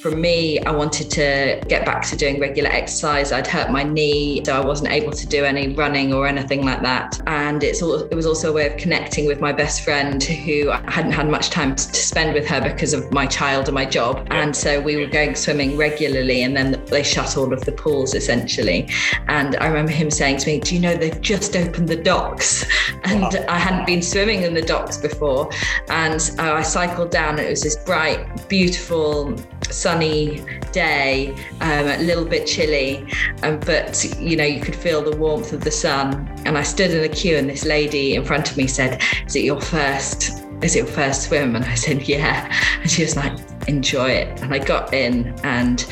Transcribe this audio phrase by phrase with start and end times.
[0.00, 3.32] for me, I wanted to get back to doing regular exercise.
[3.32, 6.80] I'd hurt my knee, so I wasn't able to do any running or anything like
[6.82, 7.20] that.
[7.26, 10.70] And it's all, it was also a way of connecting with my best friend who
[10.70, 13.84] I hadn't had much time to spend with her because of my child and my
[13.84, 14.26] job.
[14.30, 18.14] And so we were going swimming regularly, and then they shut all of the pools
[18.14, 18.88] essentially.
[19.28, 22.64] And I remember him saying to me, Do you know they've just opened the docks?
[23.02, 23.44] And wow.
[23.48, 25.50] I hadn't been swimming in the docks before.
[25.88, 29.34] And uh, I cycled down, and it was this bright, beautiful,
[29.72, 33.06] sunny day, um, a little bit chilly,
[33.42, 36.28] um, but you know you could feel the warmth of the sun.
[36.44, 39.36] And I stood in the queue, and this lady in front of me said, "Is
[39.36, 40.42] it your first?
[40.62, 43.32] Is it your first swim?" And I said, "Yeah." And she was like,
[43.68, 45.86] "Enjoy it." And I got in, and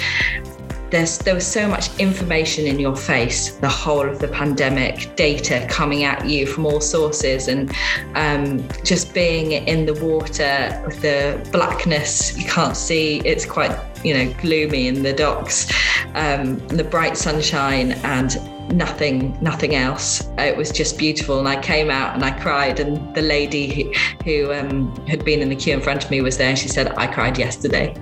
[0.91, 5.67] there's, there was so much information in your face the whole of the pandemic, data
[5.69, 7.73] coming at you from all sources, and
[8.15, 13.21] um, just being in the water with the blackness you can't see.
[13.25, 15.71] It's quite you know gloomy in the docks,
[16.15, 18.37] um, the bright sunshine and
[18.73, 20.29] nothing nothing else.
[20.39, 23.93] It was just beautiful and i came out and i cried and the lady who,
[24.25, 26.51] who um, had been in the queue in front of me was there.
[26.51, 27.95] And she said i cried yesterday.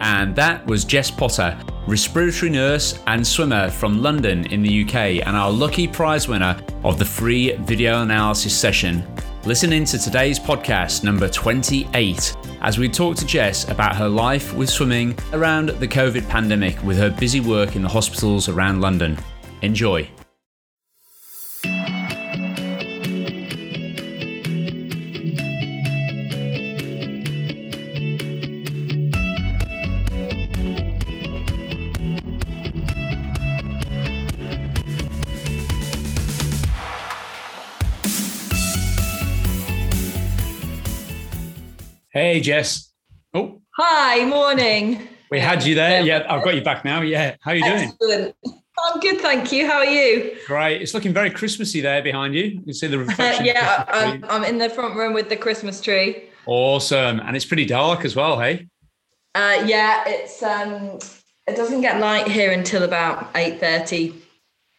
[0.00, 5.36] And that was Jess Potter, respiratory nurse and swimmer from London in the UK, and
[5.36, 9.04] our lucky prize winner of the free video analysis session.
[9.44, 14.52] Listen in to today's podcast, number 28, as we talk to Jess about her life
[14.54, 19.16] with swimming around the COVID pandemic with her busy work in the hospitals around London.
[19.62, 20.08] Enjoy.
[42.16, 42.94] Hey, Jess.
[43.34, 43.60] Oh.
[43.76, 45.06] Hi, morning.
[45.30, 46.00] We had you there.
[46.00, 47.02] Yeah, I've got you back now.
[47.02, 47.36] Yeah.
[47.42, 48.34] How are you Excellent.
[48.42, 48.62] doing?
[48.82, 49.66] I'm good, thank you.
[49.66, 50.34] How are you?
[50.46, 50.80] Great.
[50.80, 52.44] It's looking very Christmassy there behind you.
[52.44, 53.44] You can see the reflection.
[53.44, 56.30] yeah, I'm, I'm, in the front room with the Christmas tree.
[56.46, 58.40] Awesome, and it's pretty dark as well.
[58.40, 58.66] Hey.
[59.34, 60.98] Uh, yeah, it's um,
[61.46, 64.14] it doesn't get light here until about eight thirty.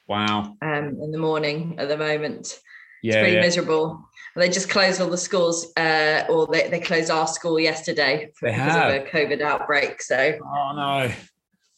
[0.08, 0.58] Wow.
[0.64, 2.60] Um, in the morning at the moment.
[3.04, 3.14] Yeah.
[3.14, 3.42] It's pretty yeah.
[3.42, 8.32] miserable they just closed all the schools, uh, or they, they closed our school yesterday
[8.40, 10.02] because of a COVID outbreak.
[10.02, 11.12] So, oh no,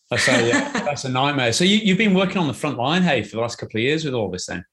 [0.09, 1.53] that's a that's a nightmare.
[1.53, 3.83] So you you've been working on the front line, hey, for the last couple of
[3.83, 4.65] years with all this, then?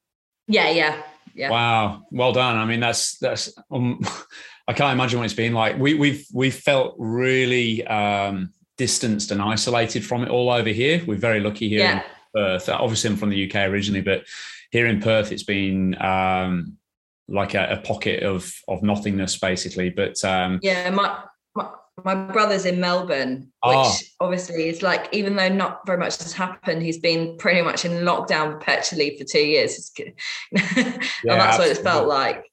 [0.48, 1.02] Yeah, yeah,
[1.34, 1.50] yeah.
[1.50, 2.56] Wow, well done.
[2.56, 3.52] I mean, that's that's.
[3.70, 4.00] Um,
[4.68, 5.78] I can't imagine what it's been like.
[5.78, 11.04] We we've we felt really um, distanced and isolated from it all over here.
[11.06, 11.96] We're very lucky here yeah.
[11.98, 12.02] in
[12.34, 12.68] Perth.
[12.68, 14.24] Obviously, I'm from the UK originally, but
[14.72, 16.78] here in Perth, it's been um,
[17.28, 21.22] like a, a, pocket of of nothingness basically but um yeah my,
[21.54, 21.68] my
[22.04, 23.98] my brother's in Melbourne, which oh.
[24.20, 28.04] obviously is like, even though not very much has happened, he's been pretty much in
[28.04, 29.90] lockdown perpetually for two years.
[29.98, 30.12] and
[30.54, 32.45] yeah, that's what it felt like.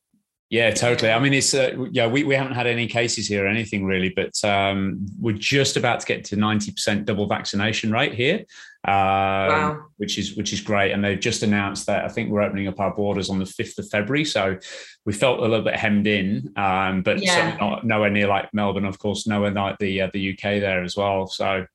[0.54, 1.12] Yeah, totally.
[1.12, 4.10] I mean, it's uh, yeah, we, we haven't had any cases here or anything really,
[4.10, 8.46] but um, we're just about to get to ninety percent double vaccination rate here,
[8.88, 9.86] um, wow.
[9.98, 10.92] which is which is great.
[10.92, 13.80] And they've just announced that I think we're opening up our borders on the fifth
[13.80, 14.26] of February.
[14.26, 14.60] So
[15.06, 17.58] we felt a little bit hemmed in, um, but yeah.
[17.60, 20.96] not nowhere near like Melbourne, of course, nowhere like the uh, the UK there as
[20.96, 21.26] well.
[21.26, 21.66] So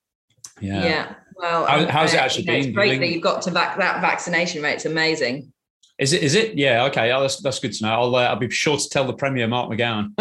[0.61, 1.15] yeah, yeah.
[1.35, 2.67] Well, How, how's it actually been?
[2.67, 4.75] It's great that you've got to back that vaccination rate.
[4.75, 5.53] It's amazing.
[5.99, 6.23] Is it?
[6.23, 6.57] Is it?
[6.57, 6.85] Yeah.
[6.85, 7.11] Okay.
[7.11, 7.91] Oh, that's that's good to know.
[7.91, 10.13] I'll uh, I'll be sure to tell the Premier Mark McGowan.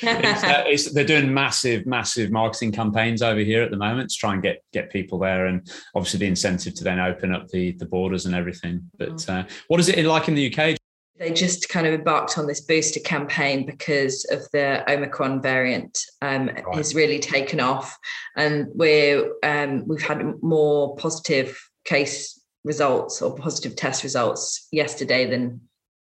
[0.00, 4.16] it's, uh, it's, they're doing massive, massive marketing campaigns over here at the moment to
[4.16, 7.72] try and get get people there, and obviously the incentive to then open up the
[7.72, 8.88] the borders and everything.
[8.96, 9.44] But mm.
[9.44, 10.76] uh, what is it like in the UK?
[11.18, 16.46] They just kind of embarked on this booster campaign because of the Omicron variant um,
[16.46, 16.76] right.
[16.76, 17.98] has really taken off,
[18.36, 22.37] and we're um, we've had more positive case
[22.68, 25.60] results or positive test results yesterday than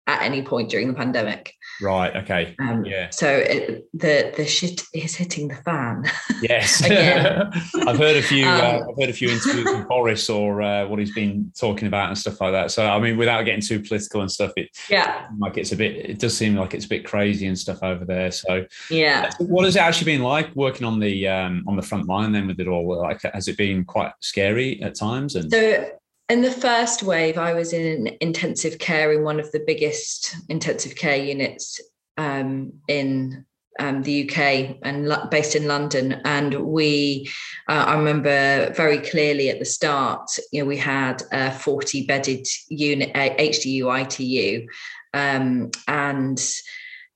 [0.07, 1.53] at any point during the pandemic.
[1.81, 2.15] Right.
[2.15, 2.55] Okay.
[2.59, 3.09] Um, yeah.
[3.11, 6.05] So it, the the shit is hitting the fan.
[6.41, 6.81] Yes.
[7.87, 8.47] I've heard a few.
[8.47, 11.51] Uh, um, uh, I've heard a few interviews with Boris or uh, what he's been
[11.55, 12.71] talking about and stuff like that.
[12.71, 15.95] So I mean, without getting too political and stuff, it yeah, like it's a bit.
[15.97, 18.31] It does seem like it's a bit crazy and stuff over there.
[18.31, 19.29] So yeah.
[19.37, 22.47] What has it actually been like working on the um, on the front line then
[22.47, 22.97] with it all?
[22.97, 25.35] Like, has it been quite scary at times?
[25.35, 25.91] And so
[26.31, 30.95] in the first wave, I was in intensive care in one of the biggest intensive
[30.95, 31.81] care units
[32.17, 33.45] um, in
[33.79, 36.21] um, the UK and based in London.
[36.23, 37.29] And we,
[37.67, 42.47] uh, I remember very clearly at the start, you know, we had a 40 bedded
[42.69, 44.67] unit, HDU, ITU,
[45.13, 46.41] um, and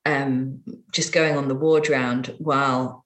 [0.04, 0.60] um,
[0.92, 3.05] just going on the ward round while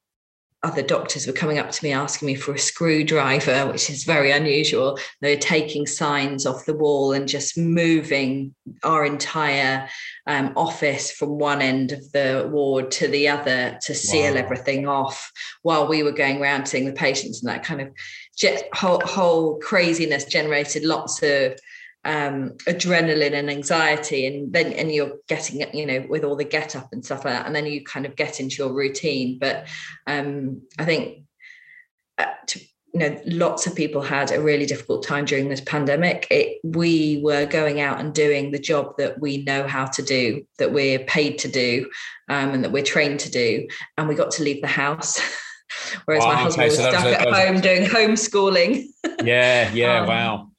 [0.62, 4.30] other doctors were coming up to me asking me for a screwdriver, which is very
[4.30, 4.98] unusual.
[5.22, 8.54] They were taking signs off the wall and just moving
[8.84, 9.88] our entire
[10.26, 14.38] um, office from one end of the ward to the other to seal wow.
[14.38, 17.88] everything off while we were going around seeing the patients and that kind of
[18.74, 21.58] whole, whole craziness generated lots of
[22.04, 26.74] um, adrenaline and anxiety and then and you're getting you know with all the get
[26.74, 29.38] up and stuff like that and then you kind of get into your routine.
[29.38, 29.66] But
[30.06, 31.24] um, i think
[32.18, 32.60] uh, to,
[32.94, 36.26] you know lots of people had a really difficult time during this pandemic.
[36.30, 40.46] It, we were going out and doing the job that we know how to do
[40.58, 41.90] that we're paid to do
[42.28, 43.68] um, and that we're trained to do
[43.98, 45.20] and we got to leave the house.
[46.04, 48.86] Whereas wow, my husband okay, was so stuck was, at home doing homeschooling.
[49.22, 50.49] Yeah yeah um, wow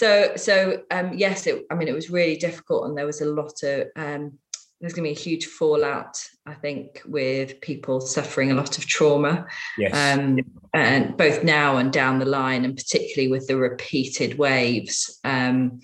[0.00, 3.26] so so um, yes it, i mean it was really difficult and there was a
[3.26, 4.32] lot of um,
[4.80, 6.16] there's going to be a huge fallout
[6.46, 9.92] i think with people suffering a lot of trauma yes.
[9.92, 10.38] um,
[10.72, 15.80] and both now and down the line and particularly with the repeated waves um,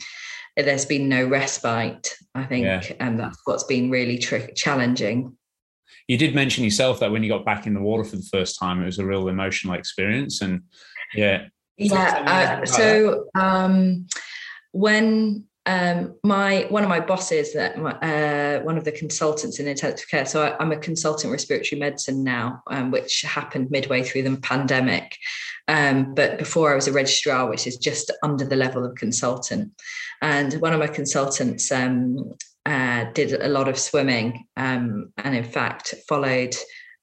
[0.56, 2.82] there's been no respite i think yeah.
[2.98, 5.36] and that's what's been really tr- challenging
[6.08, 8.58] you did mention yourself that when you got back in the water for the first
[8.58, 10.62] time it was a real emotional experience and
[11.14, 11.44] yeah
[11.76, 12.60] yeah.
[12.62, 14.06] Uh, so um,
[14.72, 20.08] when um, my one of my bosses, that uh, one of the consultants in intensive
[20.08, 20.24] care.
[20.24, 25.16] So I, am a consultant respiratory medicine now, um, which happened midway through the pandemic.
[25.66, 29.72] Um, but before I was a registrar, which is just under the level of consultant.
[30.22, 32.34] And one of my consultants um,
[32.64, 36.54] uh, did a lot of swimming, um, and in fact followed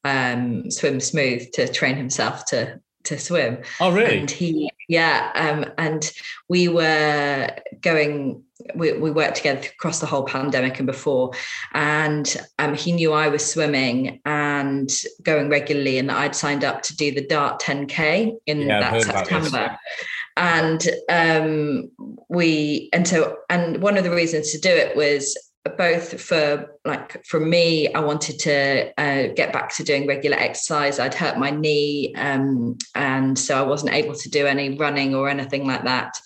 [0.06, 3.60] um, Swim Smooth to train himself to to swim.
[3.80, 4.20] Oh, really?
[4.20, 6.12] And he, yeah, um, and
[6.48, 7.50] we were
[7.82, 8.44] going.
[8.76, 11.32] We, we worked together across the whole pandemic and before,
[11.74, 14.90] and um, he knew I was swimming and
[15.22, 19.02] going regularly, and that I'd signed up to do the Dart 10k in yeah, that
[19.02, 19.78] September.
[20.36, 21.92] And um,
[22.30, 25.38] we, and so, and one of the reasons to do it was
[25.78, 31.00] both for like for me i wanted to uh, get back to doing regular exercise.
[31.00, 35.30] I'd hurt my knee um, and so i wasn't able to do any running or
[35.30, 36.20] anything like that.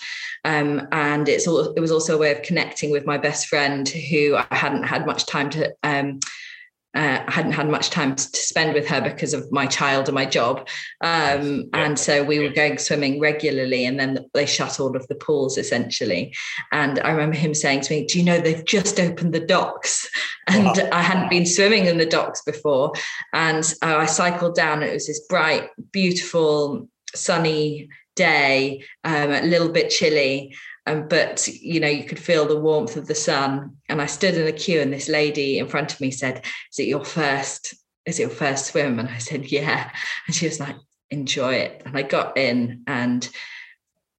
[0.43, 3.87] Um, and it's all it was also a way of connecting with my best friend
[3.87, 6.19] who i hadn't had much time to um,
[6.97, 10.15] uh, I hadn't had much time to spend with her because of my child and
[10.15, 10.67] my job.
[11.01, 15.13] Um, and so we were going swimming regularly, and then they shut all of the
[15.13, 16.33] pools essentially.
[16.71, 20.09] And I remember him saying to me, Do you know they've just opened the docks?
[20.49, 20.89] And wow.
[20.93, 22.93] I hadn't been swimming in the docks before.
[23.33, 29.67] And uh, I cycled down, it was this bright, beautiful, sunny day, um, a little
[29.67, 30.55] bit chilly.
[30.87, 33.77] Um, but you know you could feel the warmth of the sun.
[33.89, 36.79] And i stood in a queue and this lady in front of me said is
[36.79, 37.75] it your first
[38.05, 38.99] is it your first swim?
[38.99, 39.91] And i said yeah.
[40.25, 40.75] And she was like
[41.11, 41.83] enjoy it.
[41.85, 43.29] And i got in and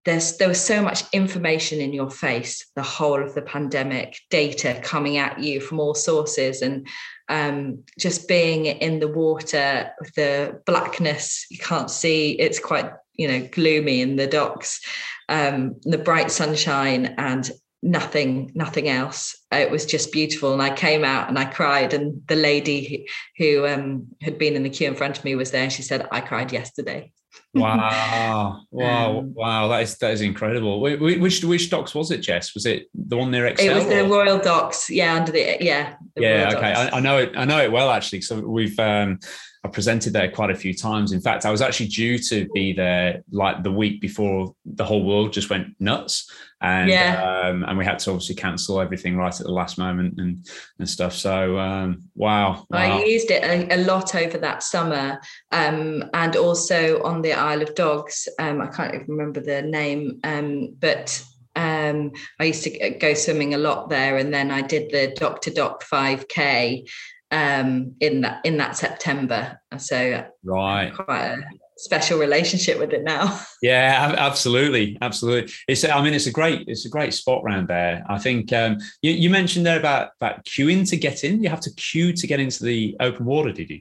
[0.04, 4.80] there's there was so much information in your face the whole of the pandemic data
[4.82, 6.88] coming at you from all sources and
[7.28, 13.46] um, just being in the water the blackness you can't see it's quite you know
[13.52, 14.80] gloomy in the docks
[15.28, 17.50] um, the bright sunshine and
[17.82, 19.36] nothing nothing else.
[19.52, 20.52] It was just beautiful.
[20.52, 24.64] And i came out and i cried and the lady who um, had been in
[24.64, 25.62] the queue in front of me was there.
[25.62, 27.12] And she said i cried yesterday
[27.60, 28.60] wow.
[28.70, 29.18] Wow.
[29.18, 29.68] Um, wow.
[29.68, 30.80] That is that is incredible.
[30.80, 32.54] Which which docks was it jess?
[32.54, 34.88] Was it the one near Excel, it was the royal docks.
[34.90, 36.72] Yeah under the yeah the yeah okay.
[36.72, 39.18] I, I, know it i know it well actually so we've um
[39.64, 41.12] I presented there quite a few times.
[41.12, 45.04] In fact, I was actually due to be there like the week before the whole
[45.04, 47.48] world just went nuts, and yeah.
[47.48, 50.46] um, and we had to obviously cancel everything right at the last moment and
[50.78, 51.12] and stuff.
[51.12, 56.36] So um, wow, wow, I used it a, a lot over that summer, um, and
[56.36, 58.28] also on the Isle of Dogs.
[58.38, 61.24] Um, I can't even remember the name, um, but
[61.56, 65.40] um, I used to go swimming a lot there, and then I did the Dock
[65.42, 66.88] to Dock 5K,
[67.30, 69.60] um, in that in that September.
[69.78, 71.38] So right, quite a
[71.78, 73.40] special relationship with it now.
[73.60, 75.52] Yeah, absolutely, absolutely.
[75.66, 78.04] It's I mean it's a great it's a great spot around there.
[78.08, 81.42] I think um, you, you mentioned there about about queuing to get in.
[81.42, 83.80] You have to queue to get into the open water, did you?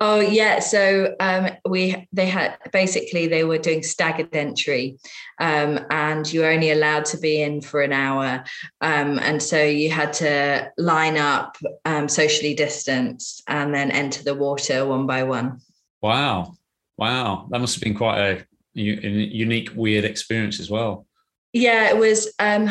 [0.00, 4.98] Oh yeah, so um, we they had basically they were doing staggered entry,
[5.38, 8.44] um, and you were only allowed to be in for an hour,
[8.80, 14.34] um, and so you had to line up um, socially distanced and then enter the
[14.34, 15.60] water one by one.
[16.02, 16.54] Wow,
[16.96, 18.46] wow, that must have been quite a,
[18.76, 21.06] a unique, weird experience as well.
[21.52, 22.32] Yeah, it was.
[22.38, 22.70] Um,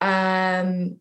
[0.00, 1.00] um,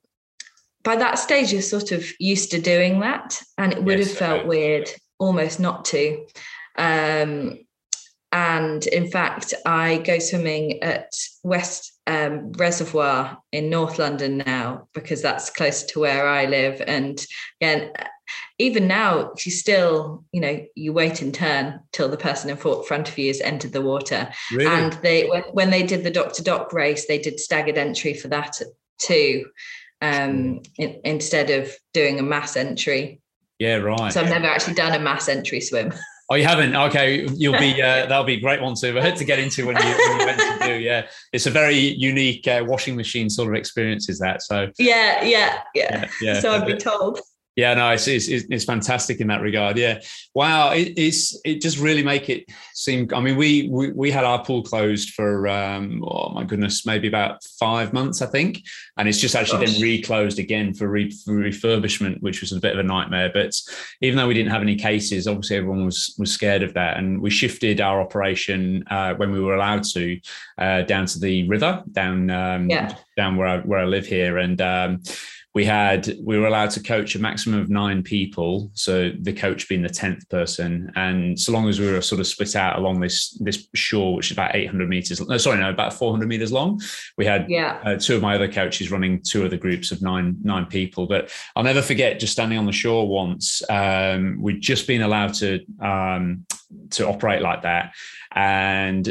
[0.83, 4.17] by that stage, you're sort of used to doing that, and it would yes, have
[4.17, 4.89] felt weird
[5.19, 6.25] almost not to.
[6.77, 7.59] Um,
[8.31, 11.11] and in fact, I go swimming at
[11.43, 16.81] West um, Reservoir in North London now because that's close to where I live.
[16.85, 17.25] And
[17.61, 17.91] again,
[18.59, 23.07] even now, you still, you know, you wait in turn till the person in front
[23.09, 24.29] of you has entered the water.
[24.51, 24.65] Really?
[24.65, 28.27] And they, when, they did the Dock to Dock race, they did staggered entry for
[28.29, 28.59] that
[28.99, 29.45] too,
[30.01, 33.21] um, in, instead of doing a mass entry.
[33.59, 34.13] Yeah, right.
[34.13, 35.93] So I've never actually done a mass entry swim.
[36.29, 36.75] Oh, you haven't?
[36.75, 37.81] Okay, you'll be.
[37.81, 40.67] Uh, that'll be a great one to to get into when you, when you eventually
[40.67, 40.79] do.
[40.83, 44.09] Yeah, it's a very unique uh, washing machine sort of experience.
[44.09, 44.69] Is that so?
[44.77, 46.01] Yeah, yeah, yeah.
[46.01, 46.39] yeah, yeah.
[46.41, 47.21] So I've been told.
[47.57, 49.79] Yeah, no, it's, it's, it's fantastic in that regard.
[49.79, 49.99] Yeah,
[50.35, 52.45] wow, it, it's it just really make it
[52.75, 53.07] seem.
[53.11, 57.07] I mean, we we, we had our pool closed for um, oh my goodness, maybe
[57.07, 58.61] about five months, I think,
[58.95, 59.73] and it's just actually Gosh.
[59.73, 63.31] then reclosed again for, re, for, refurbishment, which was a bit of a nightmare.
[63.33, 63.59] But
[64.01, 67.19] even though we didn't have any cases, obviously everyone was was scared of that, and
[67.19, 70.19] we shifted our operation uh, when we were allowed to
[70.59, 72.95] uh, down to the river, down um, yeah.
[73.15, 74.61] down where I, where I live here, and.
[74.61, 75.01] Um,
[75.57, 79.67] we had we were allowed to coach a maximum of nine people so the coach
[79.67, 80.91] being the 10th person.
[80.95, 84.27] And so long as we were sort of split out along this this shore which
[84.27, 86.79] is about 800 meters no sorry no about 400 meters long
[87.17, 87.79] we had yeah.
[87.83, 91.07] uh, two of my other coaches running two of the groups of nine nine people.
[91.07, 95.33] But i'll never forget just standing on the shore once um, we'd just been allowed
[95.41, 96.45] to um,
[96.91, 97.93] to operate like that.
[98.31, 99.03] And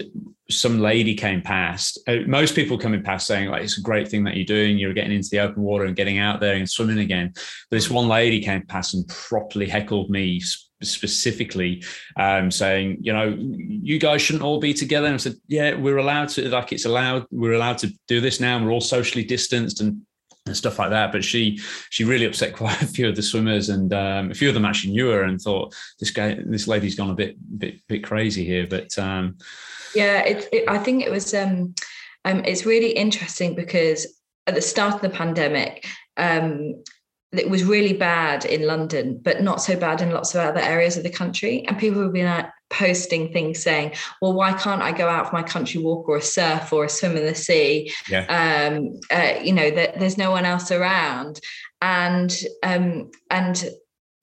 [0.51, 1.99] some lady came past.
[2.07, 4.79] Uh, most people coming past saying like it's a great thing that you're doing.
[4.79, 7.33] You're getting into the open water and getting out there and swimming again.
[7.35, 10.41] But this one lady came past and properly heckled me
[10.83, 11.83] specifically,
[12.17, 15.07] um, saying, you know, you guys shouldn't all be together.
[15.07, 16.49] And I said, yeah, we're allowed to.
[16.49, 17.27] Like it's allowed.
[17.31, 18.57] We're allowed to do this now.
[18.57, 20.03] And We're all socially distanced and
[20.47, 21.13] and stuff like that.
[21.13, 21.59] But she
[21.91, 24.65] she really upset quite a few of the swimmers, and um, a few of them
[24.65, 28.45] actually knew her and thought this guy, this lady's gone a bit bit bit crazy
[28.45, 28.67] here.
[28.69, 29.39] But um,
[29.97, 31.35] yeah, it, it, I think it was.
[31.35, 31.75] Um,
[32.25, 35.87] um, it's really interesting because at the start of the pandemic,
[36.17, 36.83] um,
[37.33, 40.97] it was really bad in London, but not so bad in lots of other areas
[40.97, 41.65] of the country.
[41.67, 45.37] And people have been like, posting things saying, "Well, why can't I go out for
[45.37, 48.25] my country walk or a surf or a swim in the sea?" Yeah.
[48.27, 51.41] Um, uh, you know, that there's no one else around,
[51.81, 53.65] and um, and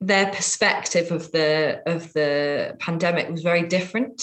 [0.02, 4.22] their perspective of the of the pandemic was very different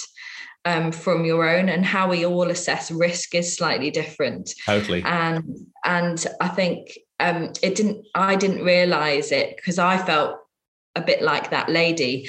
[0.64, 4.54] um, from your own and how we all assess risk is slightly different.
[4.66, 5.02] Totally.
[5.04, 5.44] And
[5.84, 10.36] and i think um, it didn't i didn't realize it because i felt
[10.96, 12.28] a bit like that lady.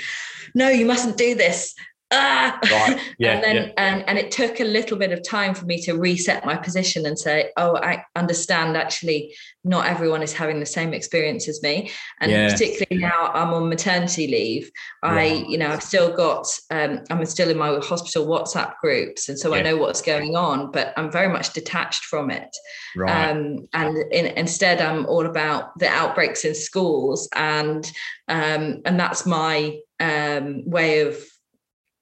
[0.54, 1.74] No you mustn't do this
[2.12, 3.00] ah right.
[3.18, 3.72] yeah, and then yeah.
[3.78, 7.06] and, and it took a little bit of time for me to reset my position
[7.06, 11.90] and say oh i understand actually not everyone is having the same experience as me
[12.20, 12.50] and yeah.
[12.50, 14.72] particularly now i'm on maternity leave
[15.04, 19.40] i you know i've still got um, i'm still in my hospital whatsapp groups and
[19.40, 22.50] so i know what's going on but i'm very much detached from it
[22.96, 23.30] right.
[23.30, 27.92] um, and in, instead i'm all about the outbreaks in schools and
[28.28, 31.18] um, and that's my um, way of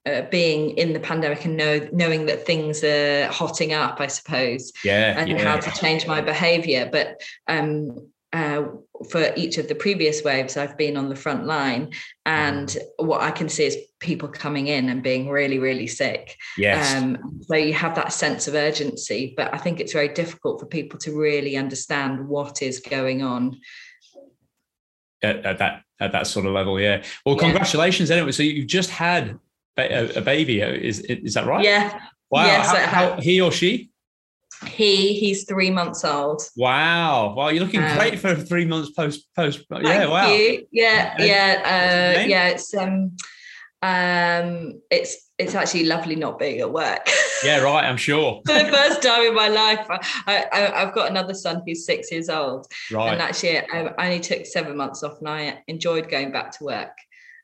[0.09, 4.71] uh, being in the pandemic and know, knowing that things are hotting up, I suppose.
[4.83, 5.19] Yeah.
[5.19, 5.43] And yeah.
[5.43, 6.89] how to change my behavior.
[6.91, 8.63] But um, uh,
[9.09, 11.93] for each of the previous waves, I've been on the front line,
[12.25, 13.05] and mm.
[13.05, 16.37] what I can see is people coming in and being really, really sick.
[16.57, 16.93] Yes.
[16.93, 20.67] Um, so you have that sense of urgency, but I think it's very difficult for
[20.67, 23.59] people to really understand what is going on.
[25.21, 27.03] At, at that at that sort of level, yeah.
[27.25, 27.41] Well, yeah.
[27.41, 28.31] congratulations anyway.
[28.31, 29.37] So you've just had
[29.77, 30.61] a, a baby.
[30.61, 31.63] Is is that right?
[31.63, 31.99] Yeah.
[32.31, 32.45] Wow.
[32.45, 33.89] Yes, how, how, he or she?
[34.67, 36.41] He he's three months old.
[36.57, 37.33] Wow!
[37.33, 39.65] Wow, you're looking um, great for three months post post.
[39.71, 40.31] Yeah, wow.
[40.31, 40.67] You.
[40.71, 41.61] Yeah, yeah,
[42.19, 42.47] uh, yeah.
[42.49, 43.15] It's um,
[43.81, 47.07] um, it's it's actually lovely not being at work.
[47.43, 47.85] Yeah, right.
[47.85, 48.41] I'm sure.
[48.45, 49.87] for the first time in my life,
[50.27, 52.67] I, I have got another son who's six years old.
[52.91, 53.13] Right.
[53.13, 56.91] And actually, I only took seven months off, and I enjoyed going back to work.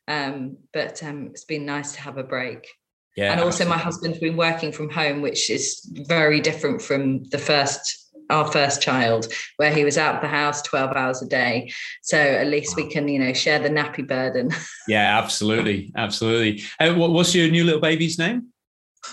[0.07, 2.67] Um, but um, it's been nice to have a break.
[3.15, 3.75] Yeah, and also absolutely.
[3.75, 8.81] my husband's been working from home, which is very different from the first our first
[8.81, 11.71] child, where he was out of the house 12 hours a day.
[12.01, 14.51] So at least we can, you know, share the nappy burden.
[14.87, 15.91] yeah, absolutely.
[15.95, 16.63] Absolutely.
[16.79, 18.47] And what's your new little baby's name?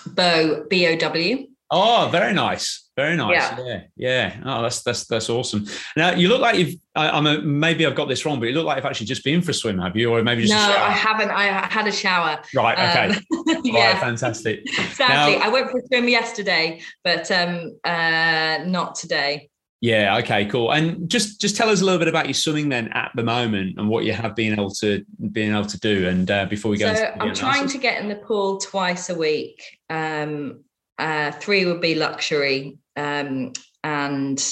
[0.07, 1.47] Bo, B O W.
[1.71, 2.82] Oh, very nice.
[2.95, 3.35] Very nice.
[3.35, 3.59] Yeah.
[3.65, 3.83] yeah.
[3.97, 4.41] yeah.
[4.45, 5.67] Oh, that's that's that's awesome.
[5.97, 6.75] Now you look like you've.
[6.95, 9.25] I, am a, maybe I've got this wrong, but you look like you've actually just
[9.25, 10.53] been for a swim, have you, or maybe just?
[10.53, 11.31] No, I haven't.
[11.31, 12.41] I had a shower.
[12.55, 12.79] Right.
[12.79, 13.19] Okay.
[13.43, 13.93] Um, yeah.
[13.93, 14.69] Right, fantastic.
[14.93, 19.51] Sadly, now, I went for a swim yesterday, but um, uh, not today.
[19.81, 20.19] Yeah.
[20.19, 20.47] Okay.
[20.47, 20.71] Cool.
[20.73, 23.79] And just just tell us a little bit about your swimming then at the moment
[23.79, 26.07] and what you have been able to being able to do.
[26.09, 29.15] And uh, before we go, so I'm trying to get in the pool twice a
[29.15, 29.61] week.
[29.91, 30.63] Um,
[30.99, 33.53] uh, three would be luxury, um,
[33.85, 34.43] and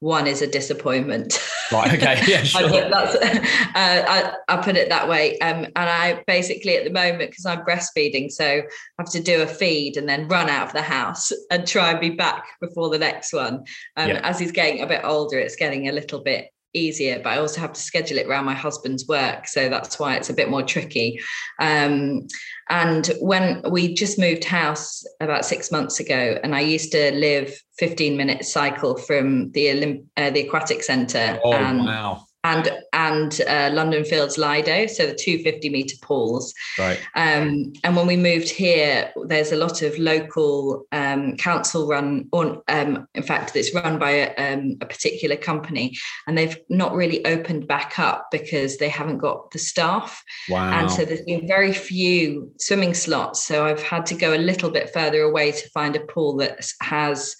[0.00, 1.38] one is a disappointment.
[1.70, 1.92] Right.
[1.94, 2.20] Okay.
[2.26, 2.42] Yeah.
[2.44, 2.64] Sure.
[2.64, 3.44] I, that's, uh,
[3.76, 5.38] I, I, put it that way.
[5.38, 8.62] Um, and I basically at the moment because I'm breastfeeding, so I
[8.98, 12.00] have to do a feed and then run out of the house and try and
[12.00, 13.64] be back before the next one.
[13.96, 14.20] Um, yeah.
[14.24, 17.60] As he's getting a bit older, it's getting a little bit easier but i also
[17.60, 20.62] have to schedule it around my husband's work so that's why it's a bit more
[20.62, 21.20] tricky.
[21.58, 22.26] Um,
[22.68, 27.52] and when we just moved house about six months ago and i used to live
[27.78, 33.40] 15 minute cycle from the Olymp- uh, the aquatic center oh, and wow and and
[33.42, 36.54] uh, London Fields Lido, so the 250 meter pools.
[36.78, 36.98] Right.
[37.14, 42.62] Um, and when we moved here, there's a lot of local um, council run, or
[42.68, 47.24] um, in fact, it's run by a, um, a, particular company, and they've not really
[47.26, 50.22] opened back up because they haven't got the staff.
[50.48, 50.80] Wow.
[50.80, 53.44] And so there's been very few swimming slots.
[53.44, 56.66] So I've had to go a little bit further away to find a pool that
[56.80, 57.36] has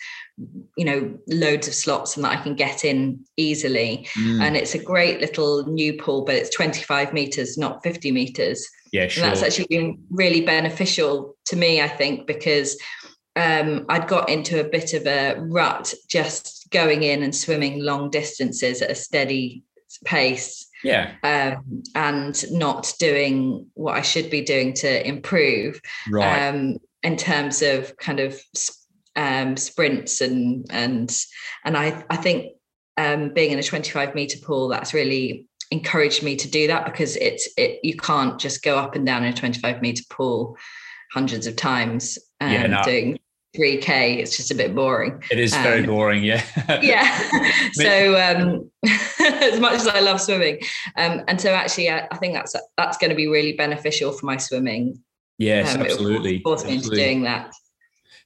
[0.76, 4.08] you know loads of slots and that I can get in easily.
[4.14, 4.40] Mm.
[4.40, 8.66] And it's a great little new pool, but it's 25 meters, not 50 meters.
[8.92, 9.24] Yeah, sure.
[9.24, 12.76] And that's actually been really beneficial to me, I think, because
[13.36, 18.10] um, I'd got into a bit of a rut just going in and swimming long
[18.10, 19.62] distances at a steady
[20.04, 20.68] pace.
[20.82, 21.12] Yeah.
[21.22, 25.80] Um, and not doing what I should be doing to improve.
[26.10, 26.48] Right.
[26.48, 28.38] Um, in terms of kind of
[29.16, 31.16] um, sprints and and
[31.64, 32.52] and I I think
[32.96, 37.16] um, being in a 25 meter pool that's really encouraged me to do that because
[37.16, 40.56] it's it you can't just go up and down in a 25 meter pool
[41.12, 42.82] hundreds of times um, yeah, no.
[42.82, 43.18] doing
[43.56, 45.22] 3k it's just a bit boring.
[45.30, 46.42] It is very um, boring yeah.
[46.82, 47.50] Yeah.
[47.72, 48.70] So um
[49.20, 50.58] as much as i love swimming
[50.96, 54.26] um and so actually I, I think that's that's going to be really beneficial for
[54.26, 55.02] my swimming.
[55.38, 57.52] Yes um, absolutely force me into doing that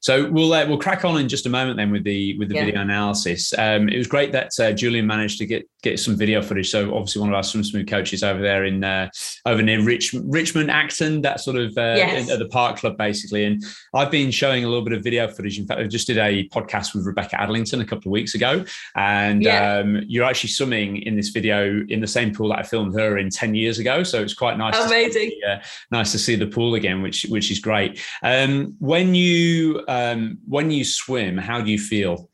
[0.04, 2.56] so we'll uh, we'll crack on in just a moment then with the with the
[2.56, 2.66] yeah.
[2.66, 3.54] video analysis.
[3.56, 6.70] Um, it was great that uh, Julian managed to get get some video footage.
[6.70, 9.10] So obviously one of our swim smooth coaches over there in uh,
[9.46, 12.30] over near Rich, Richmond, Acton, that sort of uh, yes.
[12.30, 13.44] at the Park Club basically.
[13.44, 13.62] And
[13.94, 15.58] I've been showing a little bit of video footage.
[15.58, 18.64] In fact, I just did a podcast with Rebecca Adlington a couple of weeks ago,
[18.96, 19.78] and yeah.
[19.78, 23.18] um, you're actually swimming in this video in the same pool that I filmed her
[23.18, 24.02] in ten years ago.
[24.02, 24.74] So it's quite nice.
[24.76, 25.30] Amazing.
[25.30, 25.58] To see, uh,
[25.90, 28.00] nice to see the pool again, which which is great.
[28.22, 32.30] Um, when you um, when you swim, how do you feel?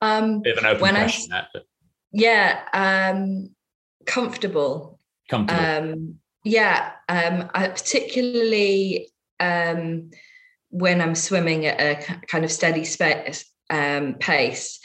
[0.00, 1.62] Um, Bit of an open when question, I, that,
[2.12, 3.50] yeah, um,
[4.06, 4.98] comfortable.
[5.28, 5.64] Comfortable.
[5.64, 10.10] Um, yeah, um, I particularly um,
[10.70, 14.78] when I'm swimming at a kind of steady space, um, pace.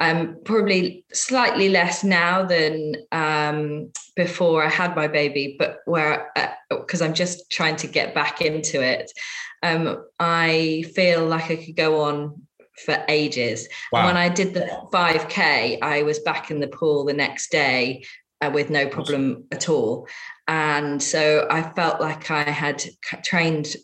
[0.00, 6.32] Um, probably slightly less now than um, before I had my baby, but where
[6.68, 9.12] because uh, I'm just trying to get back into it,
[9.62, 12.42] um, I feel like I could go on
[12.84, 13.68] for ages.
[13.92, 14.00] Wow.
[14.00, 18.04] And when I did the 5K, I was back in the pool the next day
[18.40, 20.08] uh, with no problem at all.
[20.48, 22.82] And so I felt like I had
[23.24, 23.76] trained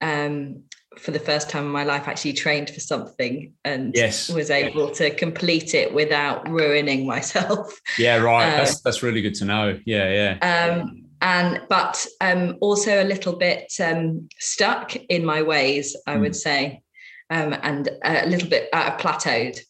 [0.00, 0.62] um,
[0.98, 4.28] for the first time in my life, actually trained for something and yes.
[4.28, 7.78] was able to complete it without ruining myself.
[7.98, 8.44] Yeah, right.
[8.44, 9.78] Um, that's that's really good to know.
[9.84, 10.78] Yeah, yeah.
[10.80, 16.20] Um, and but um, also a little bit um, stuck in my ways, I mm.
[16.20, 16.82] would say,
[17.30, 19.60] um, and a little bit uh, plateaued.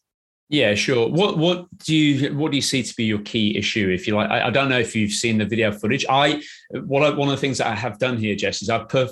[0.50, 1.10] Yeah, sure.
[1.10, 3.90] What what do you what do you see to be your key issue?
[3.90, 6.06] If you like, I, I don't know if you've seen the video footage.
[6.08, 6.40] I
[6.84, 9.10] what I, one of the things that I have done here, Jess, is I've per,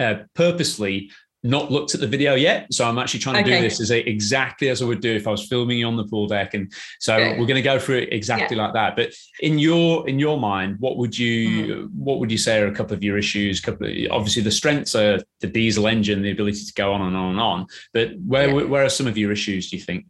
[0.00, 1.10] uh, purposely
[1.44, 2.72] not looked at the video yet.
[2.72, 3.60] So I'm actually trying to okay.
[3.60, 5.96] do this as a, exactly as I would do if I was filming you on
[5.96, 6.54] the pool deck.
[6.54, 7.38] And so okay.
[7.38, 8.64] we're going to go through it exactly yeah.
[8.64, 8.96] like that.
[8.96, 11.90] But in your in your mind, what would you mm.
[11.94, 13.60] what would you say are a couple of your issues?
[13.60, 17.14] Couple of, obviously the strengths are the diesel engine, the ability to go on and
[17.14, 17.66] on and on.
[17.92, 18.64] But where yeah.
[18.64, 19.70] where are some of your issues?
[19.70, 20.06] Do you think?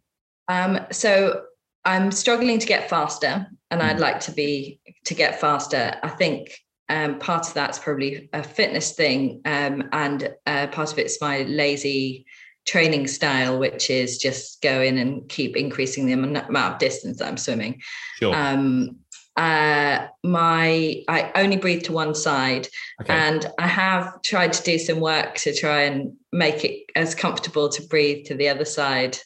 [0.47, 1.43] Um, so
[1.83, 3.85] I'm struggling to get faster, and mm.
[3.85, 5.95] I'd like to be to get faster.
[6.01, 6.57] I think
[6.89, 11.43] um, part of that's probably a fitness thing, um, and uh, part of it's my
[11.43, 12.25] lazy
[12.65, 17.27] training style, which is just go in and keep increasing the amount of distance that
[17.27, 17.81] I'm swimming.
[18.19, 18.35] Sure.
[18.35, 18.97] Um,
[19.35, 22.67] uh, my I only breathe to one side,
[23.01, 23.13] okay.
[23.13, 27.67] and I have tried to do some work to try and make it as comfortable
[27.69, 29.17] to breathe to the other side.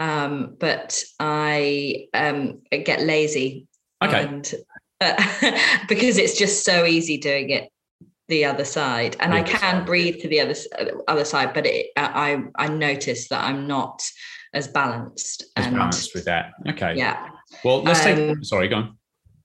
[0.00, 3.66] Um, but I um, get lazy.
[4.02, 4.24] Okay.
[4.24, 4.54] And
[5.88, 7.70] because it's just so easy doing it
[8.28, 10.54] the other side and i can breathe to the other
[11.06, 14.02] other side but it, i i notice that i'm not
[14.56, 16.52] as balanced as and, balanced with that.
[16.68, 16.94] Okay.
[16.96, 17.28] Yeah.
[17.62, 18.36] Well, let's um, take.
[18.42, 18.98] Sorry, go on.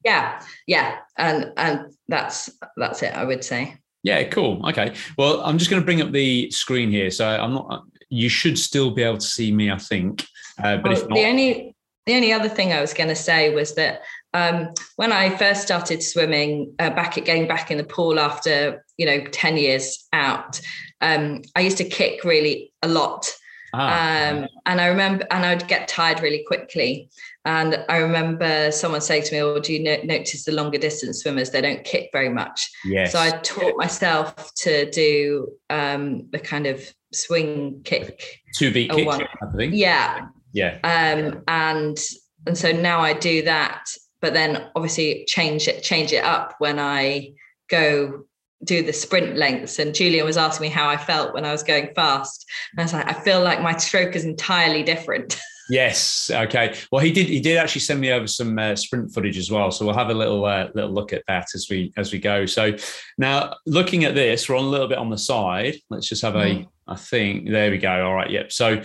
[0.03, 3.15] Yeah, yeah, and and that's that's it.
[3.15, 3.77] I would say.
[4.03, 4.67] Yeah, cool.
[4.67, 4.95] Okay.
[5.17, 7.11] Well, I'm just going to bring up the screen here.
[7.11, 7.83] So I'm not.
[8.09, 10.25] You should still be able to see me, I think.
[10.57, 11.75] Uh, but well, if not, the only
[12.07, 14.01] the only other thing I was going to say was that
[14.33, 18.85] um, when I first started swimming uh, back at getting back in the pool after
[18.97, 20.59] you know ten years out,
[21.01, 23.31] um, I used to kick really a lot
[23.73, 24.29] Ah.
[24.29, 27.09] Um, and I remember, and I'd get tired really quickly.
[27.45, 31.21] And I remember someone saying to me, "Oh, do you no- notice the longer distance
[31.21, 31.51] swimmers?
[31.51, 33.13] They don't kick very much." Yes.
[33.13, 39.07] So I taught myself to do um, the kind of swing kick, two beat kick,
[39.07, 39.21] one.
[39.21, 39.73] I think.
[39.73, 40.27] Yeah.
[40.51, 40.77] Yeah.
[40.83, 41.97] Um, and
[42.45, 43.85] and so now I do that,
[44.21, 47.33] but then obviously change it change it up when I
[47.69, 48.25] go
[48.63, 51.63] do the sprint lengths and Julian was asking me how I felt when I was
[51.63, 52.45] going fast.
[52.71, 55.39] And I was like, I feel like my stroke is entirely different.
[55.69, 56.29] Yes.
[56.33, 56.75] Okay.
[56.91, 57.27] Well, he did.
[57.27, 60.09] He did actually send me over some uh, sprint footage as well, so we'll have
[60.09, 62.45] a little uh, little look at that as we as we go.
[62.45, 62.75] So
[63.17, 65.75] now, looking at this, we're on a little bit on the side.
[65.89, 66.65] Let's just have mm.
[66.65, 66.67] a.
[66.91, 68.05] I think there we go.
[68.05, 68.29] All right.
[68.29, 68.51] Yep.
[68.51, 68.81] So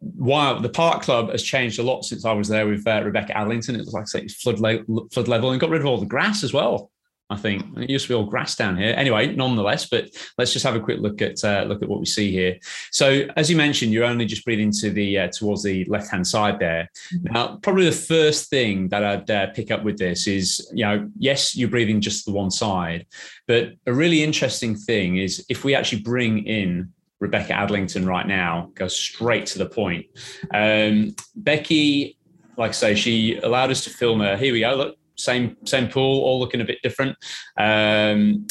[0.00, 3.34] while the park club has changed a lot since I was there with uh, Rebecca
[3.34, 5.98] Adlington, it was like I say flood, le- flood level and got rid of all
[5.98, 6.90] the grass as well.
[7.30, 8.92] I think it used to be all grass down here.
[8.96, 12.06] Anyway, nonetheless, but let's just have a quick look at uh, look at what we
[12.06, 12.58] see here.
[12.90, 16.26] So, as you mentioned, you're only just breathing to the uh, towards the left hand
[16.26, 16.90] side there.
[17.14, 17.32] Mm-hmm.
[17.32, 21.08] Now, probably the first thing that I'd uh, pick up with this is, you know,
[21.18, 23.06] yes, you're breathing just the one side,
[23.46, 28.70] but a really interesting thing is if we actually bring in Rebecca Adlington right now,
[28.74, 30.06] Goes straight to the point.
[30.52, 32.18] Um, Becky,
[32.56, 34.36] like I say, she allowed us to film her.
[34.36, 34.74] Here we go.
[34.74, 37.16] Look, same same pool, all looking a bit different.
[37.58, 38.46] Um,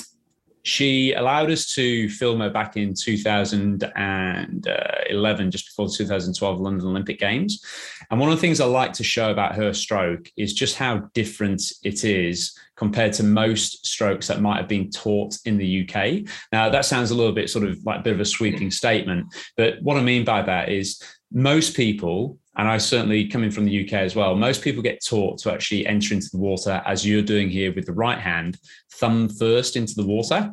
[0.63, 7.19] she allowed us to film her back in 2011, just before the 2012 London Olympic
[7.19, 7.63] Games.
[8.09, 11.09] And one of the things I like to show about her stroke is just how
[11.13, 16.27] different it is compared to most strokes that might have been taught in the UK.
[16.51, 19.27] Now, that sounds a little bit sort of like a bit of a sweeping statement,
[19.57, 23.85] but what I mean by that is most people and I certainly coming from the
[23.85, 27.21] UK as well, most people get taught to actually enter into the water as you're
[27.21, 28.57] doing here with the right hand,
[28.95, 30.51] thumb first into the water,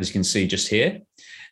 [0.00, 1.00] as you can see just here.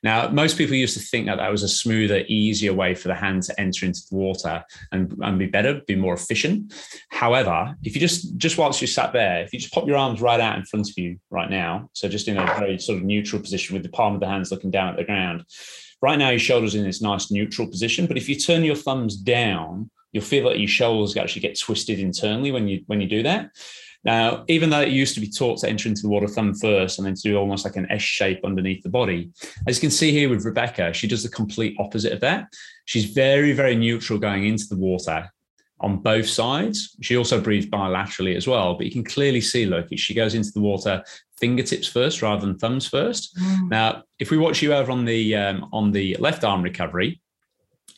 [0.05, 3.15] Now, most people used to think that that was a smoother, easier way for the
[3.15, 4.63] hand to enter into the water
[4.93, 6.73] and, and be better, be more efficient.
[7.09, 10.21] However, if you just, just whilst you sat there, if you just pop your arms
[10.21, 13.05] right out in front of you right now, so just in a very sort of
[13.05, 15.45] neutral position with the palm of the hands looking down at the ground,
[16.05, 19.17] Right now, your shoulders in this nice neutral position, but if you turn your thumbs
[19.17, 23.23] down, you'll feel like your shoulders actually get twisted internally when you when you do
[23.23, 23.49] that.
[24.05, 26.99] Now, even though it used to be taught to enter into the water thumb first
[26.99, 29.31] and then to do almost like an S shape underneath the body,
[29.67, 32.53] as you can see here with Rebecca, she does the complete opposite of that.
[32.85, 35.31] She's very, very neutral going into the water
[35.81, 36.97] on both sides.
[37.01, 40.53] She also breathes bilaterally as well, but you can clearly see, look, she goes into
[40.53, 41.03] the water
[41.39, 43.37] fingertips first rather than thumbs first.
[43.37, 43.71] Mm.
[43.71, 47.21] Now, if we watch you over on the um, on the left arm recovery,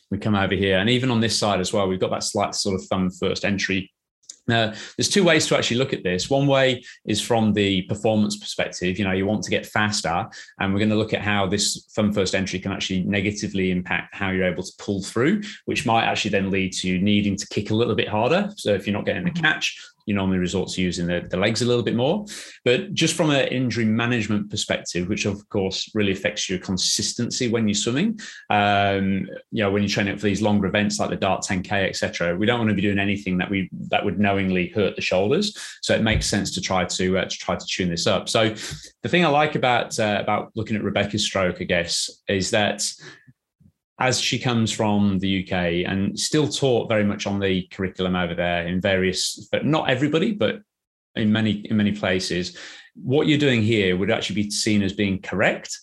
[0.09, 2.55] we come over here, and even on this side as well, we've got that slight
[2.55, 3.91] sort of thumb first entry
[4.47, 6.29] now, there's two ways to actually look at this.
[6.29, 8.97] One way is from the performance perspective.
[8.97, 10.27] You know, you want to get faster,
[10.59, 14.15] and we're going to look at how this thumb first entry can actually negatively impact
[14.15, 17.47] how you're able to pull through, which might actually then lead to you needing to
[17.47, 18.49] kick a little bit harder.
[18.55, 19.43] So if you're not getting the mm-hmm.
[19.43, 19.77] catch,
[20.07, 22.25] you normally resort to using the, the legs a little bit more.
[22.63, 27.67] But just from an injury management perspective, which of course really affects your consistency when
[27.67, 28.17] you're swimming,
[28.49, 32.35] um, you know, when you're training for these longer events like the Dart 10K, etc.,
[32.37, 35.55] we don't want to be doing anything that we that would knowingly hurt the shoulders.
[35.81, 38.29] So it makes sense to try to uh, to try to tune this up.
[38.29, 38.55] So
[39.03, 42.89] the thing I like about uh, about looking at Rebecca's stroke, I guess, is that
[43.99, 48.35] as she comes from the UK and still taught very much on the curriculum over
[48.35, 50.61] there in various, but not everybody, but
[51.15, 52.57] in many in many places,
[52.95, 55.77] what you're doing here would actually be seen as being correct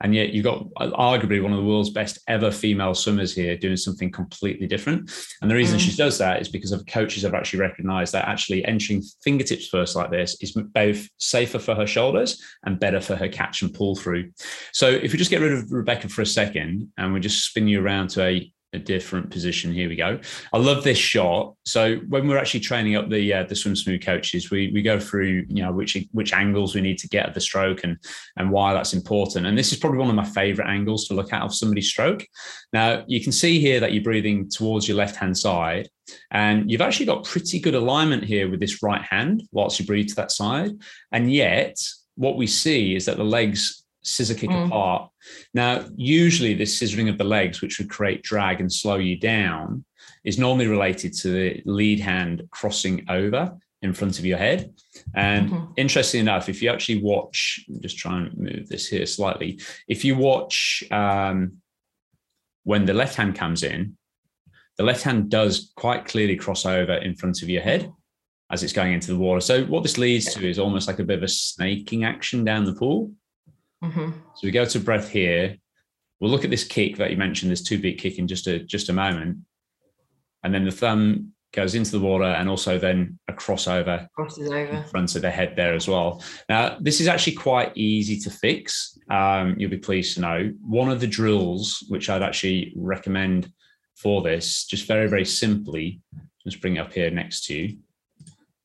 [0.00, 3.76] and yet you've got arguably one of the world's best ever female swimmers here doing
[3.76, 5.10] something completely different.
[5.42, 5.82] And the reason mm.
[5.82, 9.96] she does that is because of coaches have actually recognized that actually entering fingertips first
[9.96, 13.94] like this is both safer for her shoulders and better for her catch and pull
[13.94, 14.30] through.
[14.72, 17.68] So if we just get rid of Rebecca for a second and we just spin
[17.68, 19.72] you around to a a different position.
[19.72, 20.20] Here we go.
[20.52, 21.54] I love this shot.
[21.64, 25.00] So when we're actually training up the uh, the swim smooth coaches, we we go
[25.00, 27.96] through you know which which angles we need to get at the stroke and
[28.36, 29.46] and why that's important.
[29.46, 32.24] And this is probably one of my favorite angles to look at of somebody's stroke.
[32.72, 35.88] Now you can see here that you're breathing towards your left hand side,
[36.30, 40.08] and you've actually got pretty good alignment here with this right hand whilst you breathe
[40.08, 40.70] to that side.
[41.10, 41.76] And yet
[42.14, 44.66] what we see is that the legs scissor kick mm.
[44.66, 45.10] apart.
[45.54, 49.84] Now, usually this scissoring of the legs, which would create drag and slow you down,
[50.24, 54.74] is normally related to the lead hand crossing over in front of your head.
[55.14, 55.72] And mm-hmm.
[55.76, 59.60] interesting enough, if you actually watch, just try and move this here slightly.
[59.88, 61.58] If you watch um,
[62.64, 63.96] when the left hand comes in,
[64.76, 67.92] the left hand does quite clearly cross over in front of your head
[68.50, 69.40] as it's going into the water.
[69.40, 72.64] So what this leads to is almost like a bit of a snaking action down
[72.64, 73.12] the pool.
[73.82, 74.10] Mm-hmm.
[74.10, 75.56] So we go to breath here.
[76.20, 78.58] We'll look at this kick that you mentioned, this two beat kick in just a
[78.58, 79.38] just a moment.
[80.42, 84.72] And then the thumb goes into the water and also then a crossover crosses over
[84.72, 86.22] in front of the head there as well.
[86.48, 88.96] Now, this is actually quite easy to fix.
[89.10, 90.52] Um, you'll be pleased to know.
[90.60, 93.52] One of the drills, which I'd actually recommend
[93.96, 96.00] for this, just very, very simply,
[96.44, 97.78] just bring it up here next to you.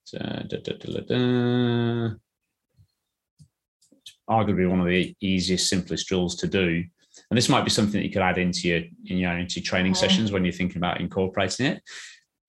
[0.04, 2.16] So, da, da, da,
[4.30, 6.84] arguably one of the easiest, simplest drills to do.
[7.30, 9.94] And this might be something that you could add into your, you know, into training
[9.94, 10.02] okay.
[10.08, 11.82] sessions when you're thinking about incorporating it.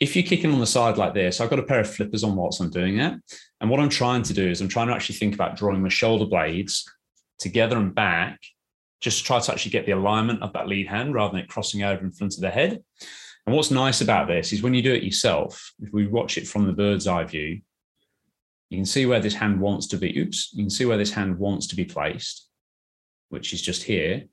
[0.01, 2.37] If you're kicking on the side like this, I've got a pair of flippers on
[2.37, 3.15] whilst I'm doing it.
[3.61, 5.89] And what I'm trying to do is I'm trying to actually think about drawing my
[5.89, 6.85] shoulder blades
[7.39, 8.39] together and back,
[9.01, 11.49] just to try to actually get the alignment of that lead hand rather than it
[11.49, 12.83] crossing over in front of the head.
[13.47, 16.49] And what's nice about this is when you do it yourself, if we watch it
[16.49, 17.61] from the bird's eye view,
[18.77, 20.19] you can see where this hand wants to be.
[20.19, 22.47] Oops, you can see where this hand wants to be placed,
[23.31, 24.25] which is just here.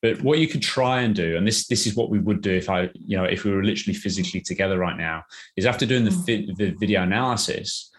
[0.00, 2.52] But what you could try and do, and this this is what we would do
[2.52, 5.24] if I, you know, if we were literally physically together right now,
[5.56, 6.56] is after doing the, mm.
[6.56, 7.90] the video analysis,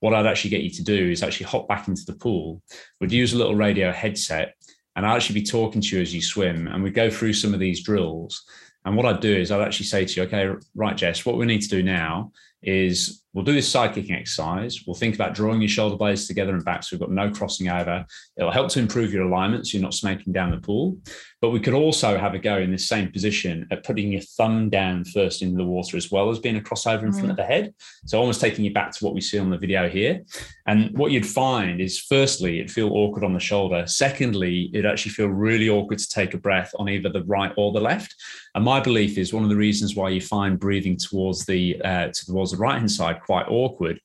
[0.00, 2.62] what I'd actually get you to do is actually hop back into the pool.
[2.98, 4.54] We'd use a little radio headset,
[4.96, 7.52] and I'd actually be talking to you as you swim, and we'd go through some
[7.52, 8.42] of these drills.
[8.86, 11.44] And what I'd do is I'd actually say to you, okay, right, Jess, what we
[11.44, 14.82] need to do now is we'll do this side kicking exercise.
[14.86, 17.68] We'll think about drawing your shoulder blades together and back so we've got no crossing
[17.68, 18.04] over.
[18.36, 20.98] It'll help to improve your alignment so you're not snaking down the pool.
[21.40, 24.70] But we could also have a go in this same position at putting your thumb
[24.70, 27.14] down first into the water as well as being a crossover in mm.
[27.14, 27.74] front of the head.
[28.06, 30.22] So almost taking you back to what we see on the video here.
[30.66, 33.84] And what you'd find is firstly, it'd feel awkward on the shoulder.
[33.86, 37.72] Secondly, it'd actually feel really awkward to take a breath on either the right or
[37.72, 38.14] the left.
[38.54, 42.08] And my belief is one of the reasons why you find breathing towards the uh,
[42.12, 44.00] towards the right hand side quite awkward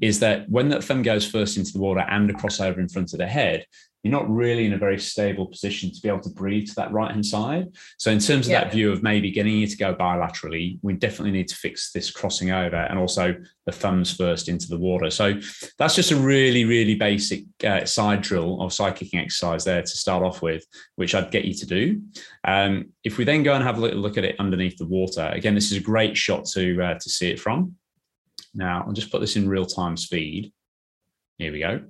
[0.00, 3.12] is that when that thumb goes first into the water and a crossover in front
[3.12, 3.64] of the head,
[4.04, 6.92] you're not really in a very stable position to be able to breathe to that
[6.92, 7.68] right hand side.
[7.96, 8.64] So, in terms of yeah.
[8.64, 12.10] that view of maybe getting you to go bilaterally, we definitely need to fix this
[12.10, 15.08] crossing over and also the thumbs first into the water.
[15.08, 15.40] So,
[15.78, 19.88] that's just a really, really basic uh, side drill or side kicking exercise there to
[19.88, 22.02] start off with, which I'd get you to do.
[22.46, 25.30] Um, if we then go and have a little look at it underneath the water,
[25.32, 27.76] again, this is a great shot to uh, to see it from.
[28.54, 30.52] Now, I'll just put this in real time speed.
[31.38, 31.82] Here we go.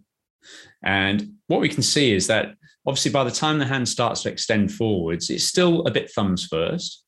[0.83, 2.55] And what we can see is that
[2.87, 6.46] obviously by the time the hand starts to extend forwards, it's still a bit thumbs
[6.46, 7.05] first.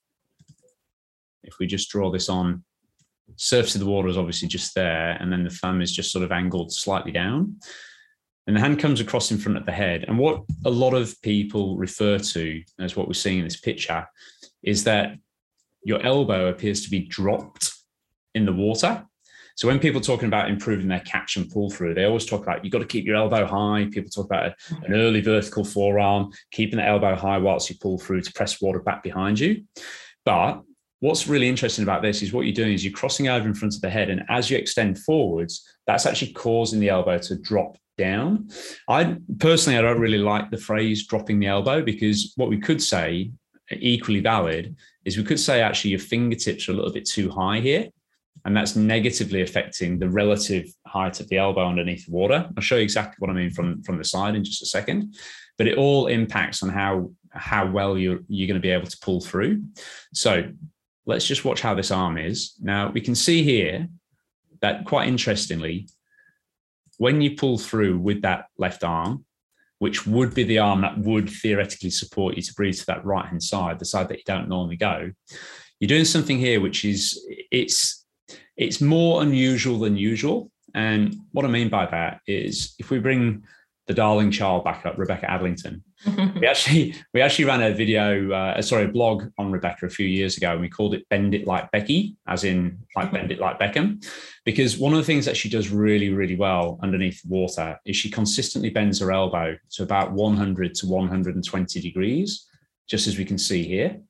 [1.42, 2.64] If we just draw this on,
[3.36, 6.24] surface of the water is obviously just there, and then the thumb is just sort
[6.24, 7.56] of angled slightly down.
[8.46, 10.04] And the hand comes across in front of the head.
[10.06, 14.06] And what a lot of people refer to as what we're seeing in this picture
[14.62, 15.16] is that
[15.82, 17.72] your elbow appears to be dropped
[18.34, 19.04] in the water.
[19.56, 22.42] So when people are talking about improving their catch and pull through, they always talk
[22.42, 23.88] about you've got to keep your elbow high.
[23.90, 24.92] People talk about an mm-hmm.
[24.92, 29.02] early vertical forearm, keeping the elbow high whilst you pull through to press water back
[29.02, 29.64] behind you.
[30.26, 30.60] But
[31.00, 33.74] what's really interesting about this is what you're doing is you're crossing over in front
[33.74, 37.78] of the head, and as you extend forwards, that's actually causing the elbow to drop
[37.96, 38.50] down.
[38.90, 42.82] I personally, I don't really like the phrase dropping the elbow because what we could
[42.82, 43.30] say,
[43.70, 47.60] equally valid, is we could say actually your fingertips are a little bit too high
[47.60, 47.88] here
[48.44, 52.48] and that's negatively affecting the relative height of the elbow underneath the water.
[52.56, 55.14] I'll show you exactly what I mean from, from the side in just a second,
[55.58, 58.98] but it all impacts on how how well you're you're going to be able to
[59.02, 59.62] pull through.
[60.14, 60.50] So
[61.06, 62.54] let's just watch how this arm is.
[62.60, 63.88] Now we can see here
[64.60, 65.88] that quite interestingly,
[66.98, 69.24] when you pull through with that left arm,
[69.78, 73.26] which would be the arm that would theoretically support you to breathe to that right
[73.26, 75.10] hand side, the side that you don't normally go,
[75.78, 78.05] you're doing something here which is it's
[78.56, 80.50] it's more unusual than usual.
[80.74, 83.44] And what I mean by that is if we bring
[83.86, 85.80] the darling child back up, Rebecca Adlington,
[86.40, 90.06] we actually we actually ran a video, uh, sorry, a blog on Rebecca a few
[90.06, 93.38] years ago, and we called it "Bend It Like Becky," as in like bend it
[93.38, 94.04] like Beckham,
[94.44, 97.96] because one of the things that she does really really well underneath the water is
[97.96, 102.46] she consistently bends her elbow to about 100 to 120 degrees,
[102.88, 104.00] just as we can see here.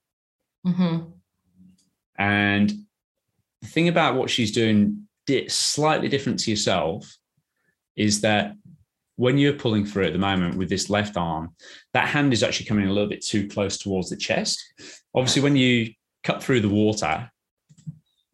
[0.66, 1.10] Mm-hmm.
[2.18, 2.85] And
[3.62, 5.06] the thing about what she's doing
[5.48, 7.16] slightly different to yourself
[7.96, 8.52] is that
[9.16, 11.54] when you're pulling through at the moment with this left arm,
[11.94, 14.62] that hand is actually coming a little bit too close towards the chest.
[15.14, 15.90] Obviously, when you
[16.22, 17.30] cut through the water,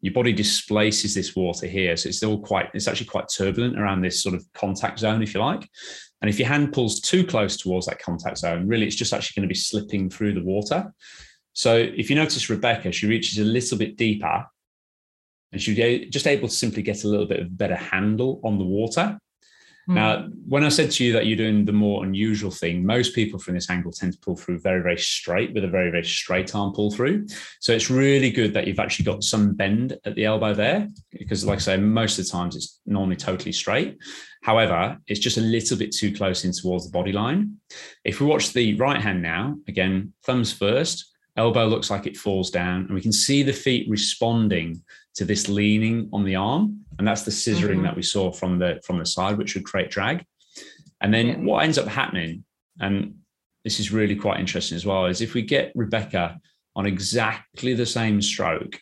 [0.01, 1.95] your body displaces this water here.
[1.95, 5.33] So it's still quite, it's actually quite turbulent around this sort of contact zone, if
[5.33, 5.67] you like.
[6.21, 9.39] And if your hand pulls too close towards that contact zone, really it's just actually
[9.39, 10.93] going to be slipping through the water.
[11.53, 14.45] So if you notice Rebecca, she reaches a little bit deeper
[15.53, 18.65] and she's just able to simply get a little bit of better handle on the
[18.65, 19.17] water.
[19.89, 19.95] Mm.
[19.95, 23.37] Now, when I said to you that you're doing the more unusual thing, most people
[23.37, 26.55] from this angle tend to pull through very, very straight with a very, very straight
[26.55, 27.27] arm pull through.
[27.59, 31.45] So it's really good that you've actually got some bend at the elbow there, because,
[31.45, 33.97] like I say, most of the times it's normally totally straight.
[34.41, 37.57] However, it's just a little bit too close in towards the body line.
[38.05, 42.49] If we watch the right hand now, again, thumbs first, elbow looks like it falls
[42.49, 44.83] down, and we can see the feet responding
[45.15, 47.83] to this leaning on the arm and that's the scissoring mm-hmm.
[47.83, 50.25] that we saw from the from the side which would create drag
[51.01, 51.37] and then yeah.
[51.37, 52.43] what ends up happening
[52.79, 53.15] and
[53.63, 56.39] this is really quite interesting as well is if we get rebecca
[56.75, 58.79] on exactly the same stroke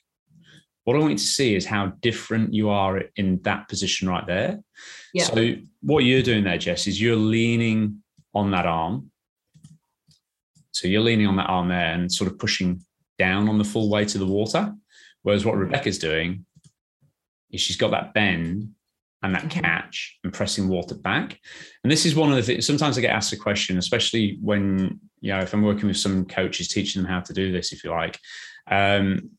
[0.86, 4.26] what i want you to see is how different you are in that position right
[4.28, 4.60] there
[5.14, 5.24] yeah.
[5.26, 8.02] so what you're doing there jess is you're leaning
[8.34, 9.11] on that arm
[10.72, 12.82] so you're leaning on that arm there and sort of pushing
[13.20, 14.74] down on the full weight of the water
[15.24, 16.46] Whereas what Rebecca's doing
[17.52, 18.72] is she's got that bend
[19.24, 21.40] and that catch and pressing water back.
[21.84, 25.00] And this is one of the things, sometimes I get asked a question, especially when,
[25.20, 27.84] you know, if I'm working with some coaches teaching them how to do this, if
[27.84, 28.18] you like.
[28.70, 29.32] Um,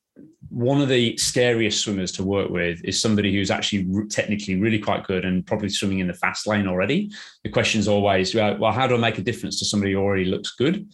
[0.49, 5.05] one of the scariest swimmers to work with is somebody who's actually technically really quite
[5.05, 7.11] good and probably swimming in the fast lane already.
[7.43, 10.27] The question is always, well, how do I make a difference to somebody who already
[10.27, 10.87] looks good?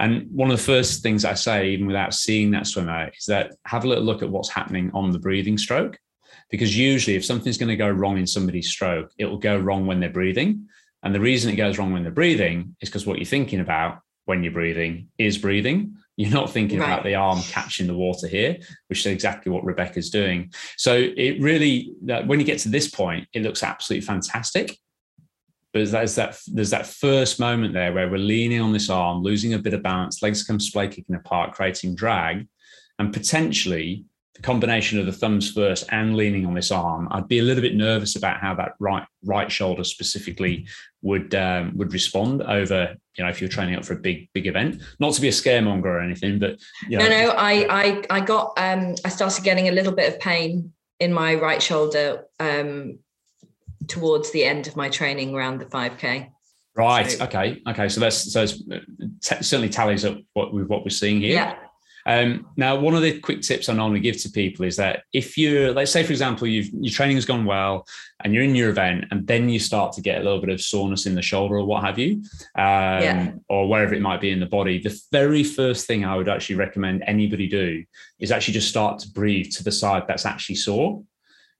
[0.00, 3.52] And one of the first things I say, even without seeing that swimmer, is that
[3.66, 5.98] have a little look at what's happening on the breathing stroke.
[6.50, 9.86] Because usually, if something's going to go wrong in somebody's stroke, it will go wrong
[9.86, 10.68] when they're breathing.
[11.02, 14.00] And the reason it goes wrong when they're breathing is because what you're thinking about
[14.24, 15.96] when you're breathing is breathing.
[16.16, 16.86] You're not thinking right.
[16.86, 18.56] about the arm catching the water here,
[18.88, 20.50] which is exactly what Rebecca's doing.
[20.76, 24.78] So it really, when you get to this point, it looks absolutely fantastic.
[25.72, 29.52] But there's that there's that first moment there where we're leaning on this arm, losing
[29.52, 32.48] a bit of balance, legs come splay kicking apart, creating drag,
[32.98, 37.38] and potentially the combination of the thumbs first and leaning on this arm, I'd be
[37.38, 40.66] a little bit nervous about how that right right shoulder specifically
[41.02, 44.46] would um, would respond over you know if you're training up for a big big
[44.46, 44.82] event.
[45.00, 47.08] Not to be a scaremonger or anything, but you know.
[47.08, 50.72] no, no, I I I got um, I started getting a little bit of pain
[51.00, 52.98] in my right shoulder um,
[53.88, 56.30] towards the end of my training around the 5k.
[56.74, 57.10] Right.
[57.10, 57.62] So, okay.
[57.68, 57.88] Okay.
[57.88, 58.78] So that's so uh,
[59.22, 61.34] t- certainly tallies up what with what we're seeing here.
[61.34, 61.56] Yeah.
[62.06, 65.36] Um, now, one of the quick tips I normally give to people is that if
[65.36, 67.84] you're, let's say, for example, you've, your training has gone well
[68.22, 70.60] and you're in your event, and then you start to get a little bit of
[70.60, 72.22] soreness in the shoulder or what have you,
[72.54, 73.32] um, yeah.
[73.48, 76.56] or wherever it might be in the body, the very first thing I would actually
[76.56, 77.84] recommend anybody do
[78.20, 81.02] is actually just start to breathe to the side that's actually sore.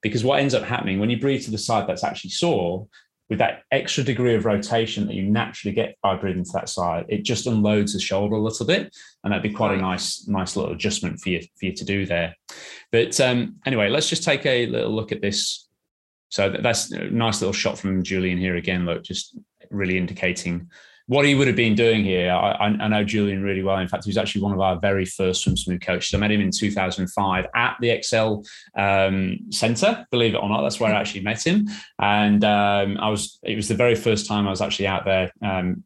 [0.01, 2.87] Because what ends up happening when you breathe to the side that's actually sore,
[3.29, 7.05] with that extra degree of rotation that you naturally get by breathing to that side,
[7.09, 10.55] it just unloads the shoulder a little bit, and that'd be quite a nice, nice
[10.55, 12.35] little adjustment for you for you to do there.
[12.91, 15.67] But um, anyway, let's just take a little look at this.
[16.29, 18.85] So that's a nice little shot from Julian here again.
[18.85, 19.37] Look, just
[19.69, 20.69] really indicating
[21.07, 23.77] what he would have been doing here, I, I, know Julian really well.
[23.77, 26.13] In fact, he was actually one of our very first swim smooth coaches.
[26.13, 28.43] I met him in 2005 at the Excel
[28.77, 30.05] um, Centre.
[30.11, 31.69] Believe it or not, that's where I actually met him.
[32.01, 35.31] And um, I was it was the very first time I was actually out there
[35.41, 35.83] um,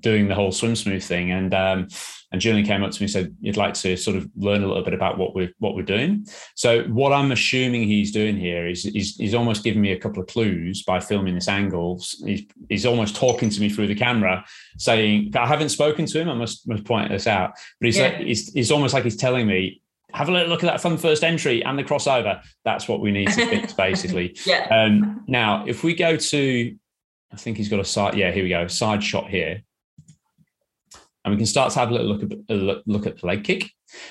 [0.00, 1.30] doing the whole swim smooth thing.
[1.30, 1.88] And um,
[2.34, 4.66] and Julian came up to me and said, "You'd like to sort of learn a
[4.66, 8.66] little bit about what we're what we're doing." So what I'm assuming he's doing here
[8.66, 12.02] is he's, he's almost giving me a couple of clues by filming this angle.
[12.24, 14.44] He's, he's almost talking to me through the camera,
[14.78, 16.28] saying, "I haven't spoken to him.
[16.28, 18.08] I must must point this out." But he's yeah.
[18.08, 19.80] like, he's, he's almost like he's telling me,
[20.12, 22.42] have a little look at that thumb first entry and the crossover.
[22.64, 24.36] That's what we need to fix, basically.
[24.44, 24.66] yeah.
[24.70, 26.76] Um, now, if we go to,
[27.32, 28.16] I think he's got a side.
[28.16, 28.66] Yeah, here we go.
[28.66, 29.62] Side shot here
[31.24, 33.44] and we can start to have a little look at a look at the leg
[33.44, 33.70] kick.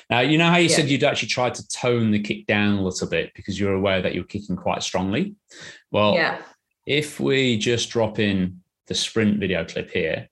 [0.09, 0.75] Now, you know how you yeah.
[0.75, 4.01] said you'd actually tried to tone the kick down a little bit because you're aware
[4.01, 5.35] that you're kicking quite strongly.
[5.91, 6.41] Well, yeah.
[6.87, 10.27] if we just drop in the sprint video clip here,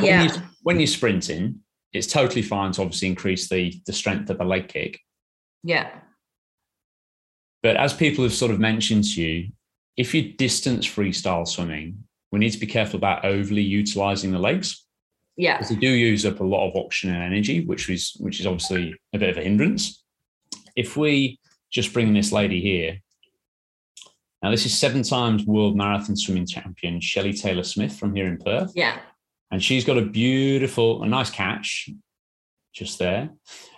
[0.00, 0.22] yeah.
[0.22, 1.60] when, you, when you're sprinting,
[1.92, 4.98] it's totally fine to obviously increase the the strength of the leg kick.
[5.62, 5.88] Yeah.
[7.62, 9.48] But as people have sort of mentioned to you,
[9.96, 14.86] if you're distance freestyle swimming, we need to be careful about overly utilizing the legs.
[15.38, 15.56] Yeah.
[15.56, 18.46] Because they do use up a lot of oxygen and energy, which is which is
[18.46, 20.04] obviously a bit of a hindrance.
[20.76, 21.38] If we
[21.70, 22.98] just bring this lady here
[24.42, 28.38] Now, this is seven times world marathon swimming champion Shelley Taylor Smith from here in
[28.38, 28.72] Perth.
[28.74, 28.98] Yeah.
[29.50, 31.88] And she's got a beautiful, a nice catch
[32.72, 33.30] just there.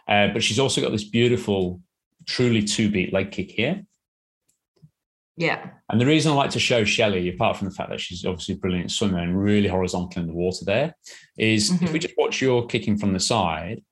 [0.09, 1.81] Uh, but she's also got this beautiful,
[2.27, 3.85] truly two beat leg kick here.
[5.41, 5.71] Yeah.
[5.89, 8.57] And the reason I like to show Shelley, apart from the fact that she's obviously
[8.57, 10.95] a brilliant swimmer and really horizontal in the water there,
[11.39, 11.83] is mm-hmm.
[11.83, 13.83] if we just watch your kicking from the side,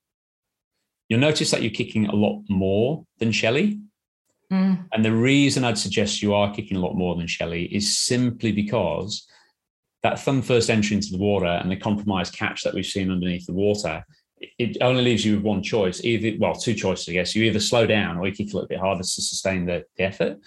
[1.09, 3.81] you'll notice that you're kicking a lot more than Shelley.
[4.53, 4.89] Mm.
[4.93, 8.53] And the reason I'd suggest you are kicking a lot more than Shelley is simply
[8.53, 9.27] because
[10.03, 13.47] that thumb first entry into the water and the compromised catch that we've seen underneath
[13.47, 14.05] the water,
[14.59, 16.03] it only leaves you with one choice.
[16.05, 17.35] Either, well, two choices, I guess.
[17.35, 20.05] You either slow down or you kick a little bit harder to sustain the, the
[20.05, 20.39] effort.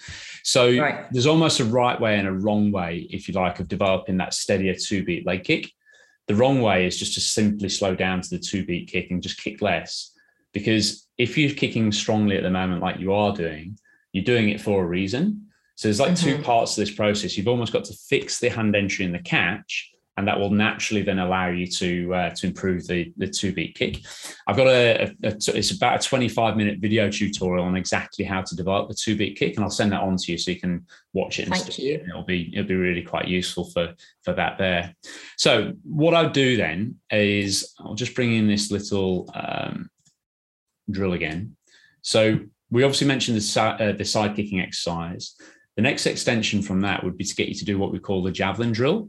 [0.42, 1.06] So right.
[1.10, 4.34] there's almost a right way and a wrong way, if you like, of developing that
[4.34, 5.70] steadier two beat leg kick.
[6.28, 9.22] The wrong way is just to simply slow down to the two beat kick and
[9.22, 10.12] just kick less.
[10.52, 13.78] Because if you're kicking strongly at the moment, like you are doing,
[14.12, 15.48] you're doing it for a reason.
[15.74, 16.36] So there's like mm-hmm.
[16.36, 17.36] two parts to this process.
[17.36, 21.02] You've almost got to fix the hand entry and the catch, and that will naturally
[21.02, 23.98] then allow you to uh, to improve the the two beat kick.
[24.46, 28.42] I've got a, a, a, it's about a 25 minute video tutorial on exactly how
[28.42, 30.60] to develop the two beat kick, and I'll send that on to you so you
[30.60, 31.46] can watch it.
[31.46, 32.04] And Thank you.
[32.08, 34.94] It'll be it'll be really quite useful for for that there.
[35.36, 39.88] So what I'll do then is I'll just bring in this little um,
[40.90, 41.56] drill again.
[42.02, 42.38] So
[42.70, 45.36] we obviously mentioned the, uh, the side kicking exercise.
[45.76, 48.22] The next extension from that would be to get you to do what we call
[48.22, 49.08] the javelin drill.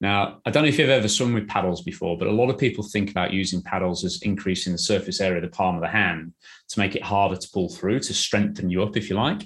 [0.00, 2.58] Now, I don't know if you've ever swum with paddles before, but a lot of
[2.58, 5.88] people think about using paddles as increasing the surface area of the palm of the
[5.88, 6.32] hand
[6.68, 9.42] to make it harder to pull through, to strengthen you up, if you like.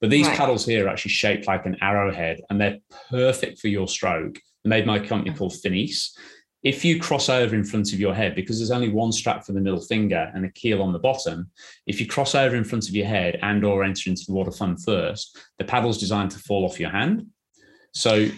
[0.00, 0.36] But these right.
[0.36, 2.78] paddles here are actually shaped like an arrowhead and they're
[3.08, 4.40] perfect for your stroke.
[4.64, 6.16] They're made by a company called Finis
[6.64, 9.52] if you cross over in front of your head, because there's only one strap for
[9.52, 11.50] the middle finger and a keel on the bottom,
[11.86, 14.50] if you cross over in front of your head and or enter into the water
[14.50, 17.26] thumb first, the paddle's designed to fall off your hand.
[17.92, 18.28] So,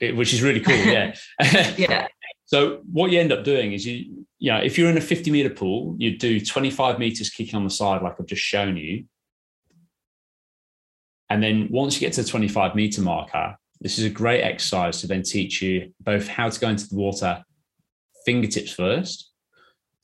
[0.00, 0.74] which is really cool.
[0.74, 1.14] Yeah.
[1.76, 2.08] yeah.
[2.46, 5.30] So what you end up doing is you, you know, if you're in a 50
[5.30, 9.04] meter pool, you do 25 meters kicking on the side, like I've just shown you.
[11.28, 15.00] And then once you get to the 25 meter marker, this is a great exercise
[15.00, 17.44] to then teach you both how to go into the water
[18.26, 19.30] fingertips first,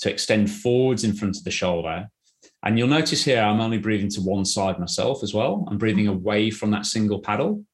[0.01, 2.09] to extend forwards in front of the shoulder.
[2.63, 5.67] And you'll notice here, I'm only breathing to one side myself as well.
[5.69, 6.15] I'm breathing mm-hmm.
[6.15, 7.65] away from that single paddle.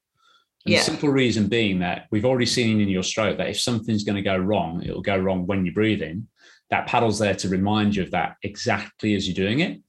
[0.65, 0.79] And yeah.
[0.79, 4.17] the simple reason being that we've already seen in your stroke that if something's going
[4.17, 6.29] to go wrong, it'll go wrong when you're breathing.
[6.71, 9.81] That paddle's there to remind you of that exactly as you're doing it.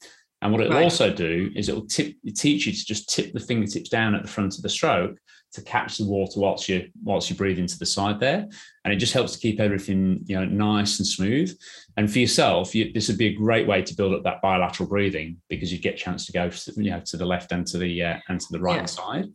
[0.41, 0.83] And what it'll right.
[0.83, 4.27] also do is it'll tip, teach you to just tip the fingertips down at the
[4.27, 5.17] front of the stroke
[5.53, 8.47] to catch the water whilst you whilst you breathe into the side there,
[8.83, 11.55] and it just helps to keep everything you know nice and smooth.
[11.95, 14.89] And for yourself, you, this would be a great way to build up that bilateral
[14.89, 17.77] breathing because you get a chance to go you know to the left and to
[17.77, 18.85] the uh, and to the right yeah.
[18.85, 19.25] side.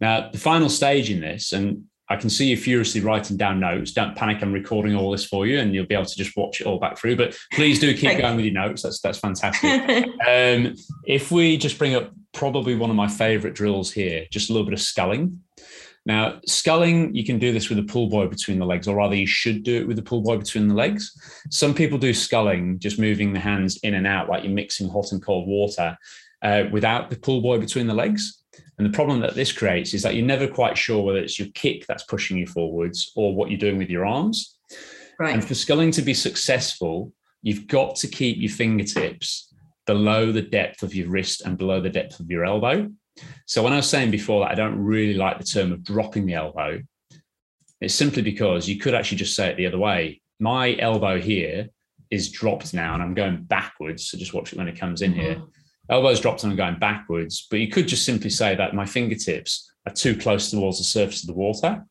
[0.00, 3.92] Now, the final stage in this, and I can see you furiously writing down notes.
[3.92, 4.40] Don't panic.
[4.40, 6.78] I'm recording all this for you, and you'll be able to just watch it all
[6.78, 7.16] back through.
[7.16, 8.82] But please do keep going with your notes.
[8.82, 9.70] That's that's fantastic.
[10.28, 10.74] um,
[11.06, 14.66] if we just bring up probably one of my favorite drills here, just a little
[14.66, 15.40] bit of sculling.
[16.04, 19.16] Now, sculling, you can do this with a pull buoy between the legs, or rather,
[19.16, 21.12] you should do it with a pull buoy between the legs.
[21.50, 25.10] Some people do sculling, just moving the hands in and out like you're mixing hot
[25.10, 25.98] and cold water
[26.42, 28.44] uh, without the pull buoy between the legs.
[28.78, 31.48] And the problem that this creates is that you're never quite sure whether it's your
[31.54, 34.58] kick that's pushing you forwards or what you're doing with your arms.
[35.18, 35.32] Right.
[35.32, 37.12] And for sculling to be successful,
[37.42, 39.54] you've got to keep your fingertips
[39.86, 42.90] below the depth of your wrist and below the depth of your elbow.
[43.46, 46.26] So when I was saying before that I don't really like the term of dropping
[46.26, 46.82] the elbow,
[47.80, 50.20] it's simply because you could actually just say it the other way.
[50.38, 51.68] My elbow here
[52.10, 54.10] is dropped now and I'm going backwards.
[54.10, 55.20] So just watch it when it comes in mm-hmm.
[55.20, 55.42] here
[55.90, 57.46] elbows dropped and I'm going backwards.
[57.50, 61.22] But you could just simply say that my fingertips are too close towards the surface
[61.22, 61.84] of the water.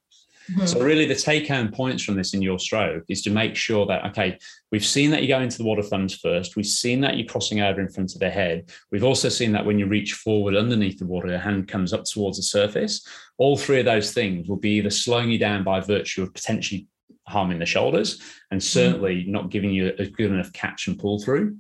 [0.52, 0.66] Mm-hmm.
[0.68, 3.86] So really the take home points from this in your stroke is to make sure
[3.88, 4.38] that, okay,
[4.72, 6.56] we've seen that you go into the water thumbs first.
[6.56, 8.70] We've seen that you're crossing over in front of the head.
[8.92, 12.04] We've also seen that when you reach forward underneath the water, your hand comes up
[12.04, 13.08] towards the surface.
[13.38, 16.88] All three of those things will be either slowing you down by virtue of potentially
[17.28, 18.22] harming the shoulders
[18.52, 19.32] and certainly mm-hmm.
[19.32, 21.58] not giving you a good enough catch and pull through.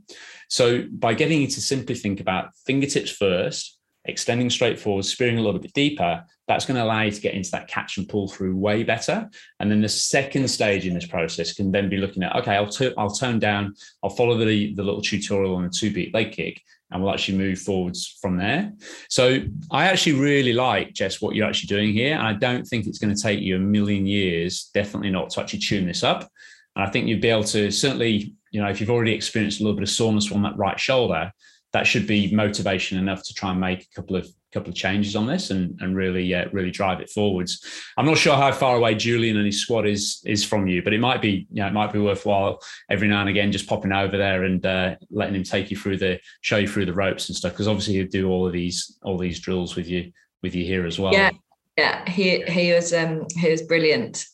[0.49, 3.77] So by getting you to simply think about fingertips first,
[4.07, 7.33] extending straight forward, spearing a little bit deeper, that's going to allow you to get
[7.33, 9.27] into that catch and pull through way better.
[9.59, 12.69] And then the second stage in this process can then be looking at, okay, I'll,
[12.69, 13.73] t- I'll tone down,
[14.03, 17.39] I'll follow the, the little tutorial on the two beat leg kick, and we'll actually
[17.39, 18.73] move forwards from there.
[19.09, 19.39] So
[19.71, 22.13] I actually really like, Jess, what you're actually doing here.
[22.13, 25.41] And I don't think it's going to take you a million years, definitely not, to
[25.41, 26.29] actually tune this up.
[26.75, 29.63] And I think you'd be able to certainly you know, if you've already experienced a
[29.63, 31.29] little bit of soreness on that right shoulder,
[31.73, 35.13] that should be motivation enough to try and make a couple of couple of changes
[35.17, 37.61] on this and and really uh, really drive it forwards.
[37.97, 40.93] I'm not sure how far away Julian and his squad is is from you, but
[40.93, 43.91] it might be you know, it might be worthwhile every now and again just popping
[43.91, 47.27] over there and uh, letting him take you through the show you through the ropes
[47.27, 50.55] and stuff because obviously he'll do all of these all these drills with you with
[50.55, 51.11] you here as well.
[51.11, 51.31] Yeah,
[51.77, 54.25] yeah, he he was um he was brilliant.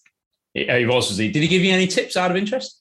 [0.53, 1.31] He, he was, was he?
[1.31, 2.80] Did he give you any tips out of interest?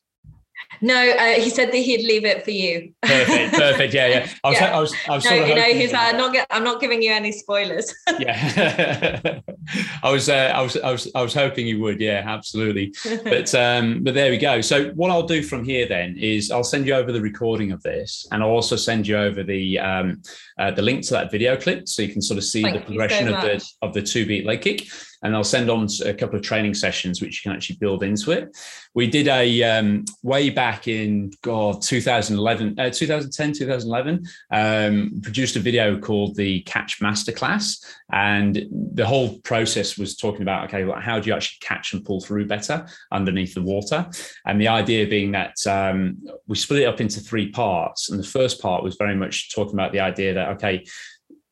[0.82, 2.92] No, uh, he said that he'd leave it for you.
[3.02, 3.94] Perfect, perfect.
[3.94, 4.28] Yeah, yeah.
[4.44, 4.76] I was, Yeah.
[4.76, 6.64] I was, I was No, sort of you know, he's like, I'm not, gi- I'm
[6.64, 7.94] not giving you any spoilers.
[8.18, 9.40] yeah.
[10.02, 12.00] I was, uh, I was, I was, I was hoping you would.
[12.00, 12.94] Yeah, absolutely.
[13.24, 14.60] But, um, but there we go.
[14.60, 17.82] So what I'll do from here then is I'll send you over the recording of
[17.82, 20.22] this, and I'll also send you over the, um,
[20.58, 22.84] uh, the link to that video clip, so you can sort of see Thank the
[22.84, 24.88] progression so of the of the two beat leg kick.
[25.22, 28.30] And I'll send on a couple of training sessions which you can actually build into
[28.30, 28.56] it.
[28.94, 34.24] We did a um, way back in God 2011, uh, 2010, 2011.
[34.50, 40.64] Um, produced a video called the Catch Masterclass, and the whole process was talking about
[40.64, 44.08] okay, well, how do you actually catch and pull through better underneath the water?
[44.46, 48.26] And the idea being that um, we split it up into three parts, and the
[48.26, 50.84] first part was very much talking about the idea that okay,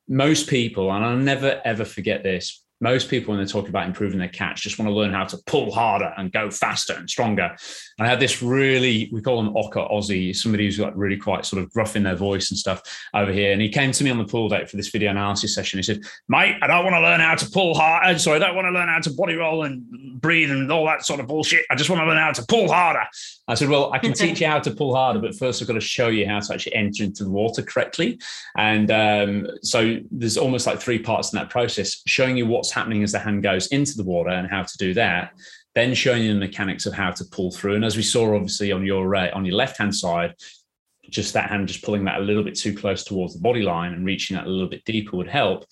[0.07, 2.63] most people, and I'll never ever forget this.
[2.81, 5.37] Most people, when they're talking about improving their catch, just want to learn how to
[5.45, 7.55] pull harder and go faster and stronger.
[7.97, 11.45] And I had this really, we call him Ocker Aussie, somebody who's got really quite
[11.45, 12.81] sort of gruff in their voice and stuff
[13.13, 13.51] over here.
[13.51, 15.77] And he came to me on the pool deck for this video analysis session.
[15.77, 18.05] He said, Mate, I don't want to learn how to pull hard.
[18.05, 20.85] uh, Sorry, I don't want to learn how to body roll and breathe and all
[20.85, 21.65] that sort of bullshit.
[21.69, 23.03] I just want to learn how to pull harder.
[23.49, 25.73] I said, Well, I can teach you how to pull harder, but first I've got
[25.73, 28.19] to show you how to actually enter into the water correctly.
[28.57, 33.03] And um, so there's almost like three parts in that process showing you what's happening
[33.03, 35.33] as the hand goes into the water and how to do that.
[35.75, 37.75] Then showing you the mechanics of how to pull through.
[37.75, 40.33] And as we saw, obviously, on your uh, on your left hand side,
[41.09, 43.93] just that hand just pulling that a little bit too close towards the body line
[43.93, 45.65] and reaching that a little bit deeper would help.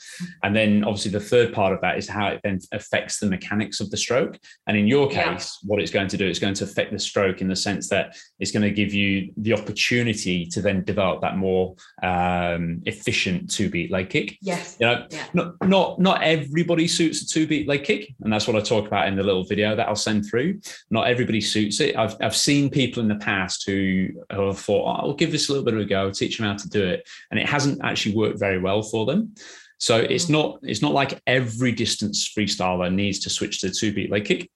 [0.44, 3.80] And then obviously the third part of that is how it then affects the mechanics
[3.80, 4.38] of the stroke.
[4.68, 5.34] And in your Yeah.
[5.34, 7.90] case, what it's going to do is going to affect the stroke in the sense
[7.90, 13.50] that it's going to give you the opportunity to then develop that more um, efficient
[13.50, 14.38] two beat leg kick.
[14.42, 14.78] yes.
[14.80, 15.26] You know, Yeah.
[15.34, 18.88] not not not everybody suits a two beat leg kick, and that's what I talk
[18.88, 20.60] about in the little video that I'll send through.
[20.90, 21.96] Not everybody suits it.
[21.96, 25.52] I've I've seen people in the past who have thought, oh, I'll give this a
[25.52, 28.16] little bit of a go, teach them how to do it, and it hasn't actually
[28.16, 29.34] worked very well for them.
[29.80, 30.30] So it's Mm.
[30.32, 34.50] not it's not like every distance freestyler needs to switch to two beat leg kick.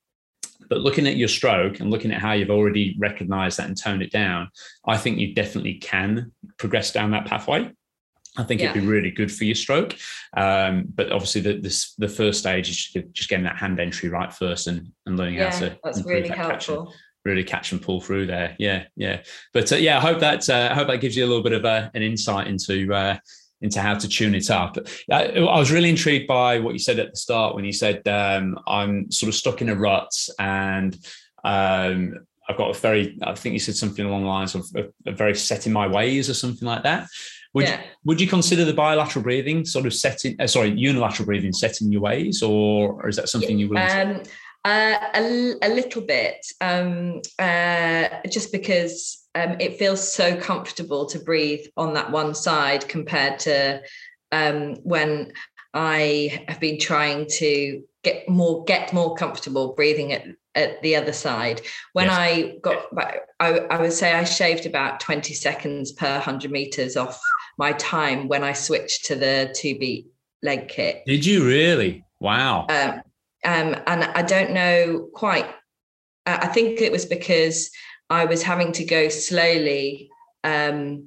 [0.69, 4.01] But looking at your stroke and looking at how you've already recognized that and toned
[4.01, 4.49] it down,
[4.85, 7.69] I think you definitely can progress down that pathway.
[8.37, 9.97] I think it'd be really good for your stroke.
[10.37, 12.77] Um, but obviously, the, this, the first stage is
[13.11, 16.29] just- getting that hand entry right first and, and learning Yeah, how to that's really
[16.29, 16.93] that catch and- helpful.
[17.25, 18.55] Really catch and pull through there.
[18.59, 19.21] Yeah, yeah.
[19.53, 21.53] But uh, yeah, I hope that uh, I hope that gives you a little bit
[21.53, 23.17] of a, an insight into uh,
[23.61, 24.77] into how to tune it up.
[25.11, 28.07] I, I was really intrigued by what you said at the start when you said
[28.07, 30.97] um, I'm sort of stuck in a rut and
[31.43, 32.15] um,
[32.49, 35.11] I've got a very I think you said something along the lines of a, a
[35.11, 37.07] very set in my ways or something like that.
[37.53, 37.81] Would Yeah.
[37.81, 40.37] you, would you consider the bilateral breathing sort of setting?
[40.39, 43.77] Uh, sorry, unilateral breathing setting your ways, or, or is that something you will?
[43.77, 44.23] Um,
[44.63, 51.19] uh, a, a little bit, um, uh, just because um, it feels so comfortable to
[51.19, 53.81] breathe on that one side compared to
[54.31, 55.33] um, when
[55.73, 61.13] I have been trying to get more get more comfortable breathing at, at the other
[61.13, 61.61] side.
[61.93, 62.17] When Yes.
[62.17, 62.85] I got
[63.39, 67.19] I, I would say I shaved about 20 seconds per 100 meters off
[67.57, 70.07] my time when I switched to the two beat
[70.43, 71.05] leg kick.
[71.05, 72.03] Did you really?
[72.19, 72.67] Wow.
[72.69, 73.01] Um,
[73.43, 75.45] um, and I don't know quite.
[76.25, 77.69] I I think it was because
[78.09, 80.09] I was having to go slowly
[80.43, 81.05] um,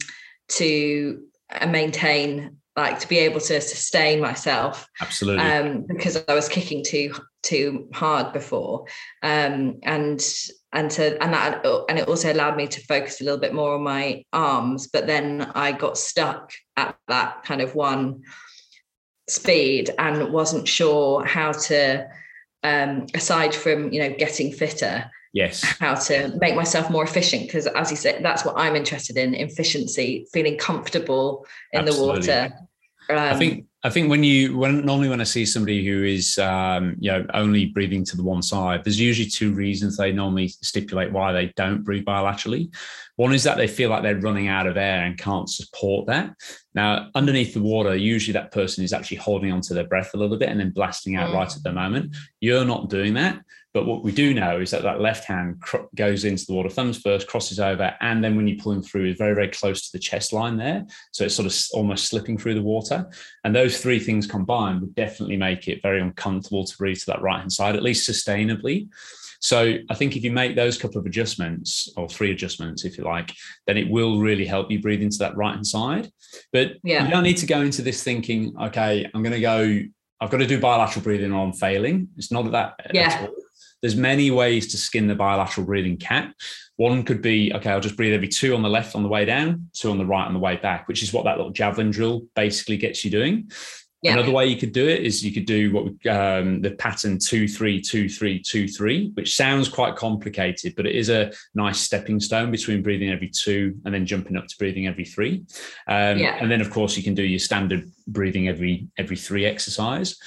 [0.48, 5.44] to uh, maintain, like to be able to sustain myself, Absolutely.
[5.44, 8.86] um, because I was kicking too too hard before,
[9.22, 10.20] um, and
[10.72, 13.74] and to and that and it also allowed me to focus a little bit more
[13.74, 14.88] on my arms.
[14.88, 18.22] But then I got stuck at that kind of one
[19.28, 22.08] speed and wasn't sure how to
[22.64, 25.62] um, aside from you know getting fitter yes.
[25.78, 29.34] how to make myself more efficient because as you said that's what i'm interested in
[29.34, 32.22] efficiency feeling comfortable in Absolutely.
[32.22, 32.54] the water
[33.10, 36.38] um, I think I think when you when normally when I see somebody who is
[36.38, 40.48] um, you know only breathing to the one side, there's usually two reasons they normally
[40.48, 42.74] stipulate why they don't breathe bilaterally.
[43.16, 46.34] One is that they feel like they're running out of air and can't support that.
[46.74, 50.38] Now, underneath the water, usually that person is actually holding onto their breath a little
[50.38, 51.34] bit and then blasting out mm.
[51.34, 52.16] right at the moment.
[52.40, 53.40] You're not doing that.
[53.74, 56.70] But what we do know is that that left hand cr- goes into the water,
[56.70, 59.82] thumbs first, crosses over, and then when you pull them through, is very, very close
[59.82, 60.86] to the chest line there.
[61.10, 63.10] So it's sort of almost slipping through the water.
[63.42, 67.20] And those three things combined would definitely make it very uncomfortable to breathe to that
[67.20, 68.88] right hand side, at least sustainably.
[69.40, 73.04] So I think if you make those couple of adjustments or three adjustments, if you
[73.04, 73.34] like,
[73.66, 76.10] then it will really help you breathe into that right hand side.
[76.52, 77.04] But yeah.
[77.04, 79.80] you don't need to go into this thinking, okay, I'm going to go,
[80.20, 82.08] I've got to do bilateral breathing or I'm failing.
[82.16, 83.26] It's not that yeah.
[83.84, 86.32] There's many ways to skin the bilateral breathing cat.
[86.76, 89.26] One could be, okay, I'll just breathe every two on the left on the way
[89.26, 91.90] down, two on the right on the way back, which is what that little javelin
[91.90, 93.50] drill basically gets you doing.
[94.00, 94.14] Yeah.
[94.14, 97.46] Another way you could do it is you could do what um, the pattern two
[97.46, 102.20] three two three two three, which sounds quite complicated, but it is a nice stepping
[102.20, 105.44] stone between breathing every two and then jumping up to breathing every three.
[105.88, 106.38] Um, yeah.
[106.40, 110.18] And then of course you can do your standard breathing every every three exercise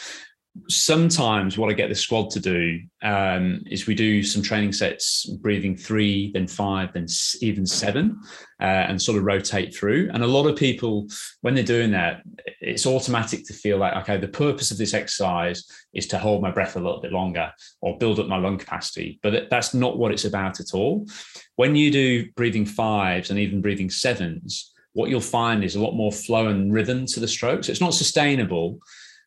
[0.69, 5.25] sometimes what I get the squad to do um, is we do some training sets,
[5.25, 7.07] breathing three, then five, then
[7.41, 8.19] even seven,
[8.59, 10.09] uh, and sort of rotate through.
[10.13, 11.07] And a lot of people,
[11.41, 12.21] when they're doing that,
[12.61, 16.51] it's automatic to feel like, okay, the purpose of this exercise is to hold my
[16.51, 17.51] breath a little bit longer
[17.81, 19.19] or build up my lung capacity.
[19.23, 21.07] But that's not what it's about at all.
[21.55, 25.93] When you do breathing fives and even breathing sevens, what you'll find is a lot
[25.93, 27.69] more flow and rhythm to the strokes.
[27.69, 28.79] It's not sustainable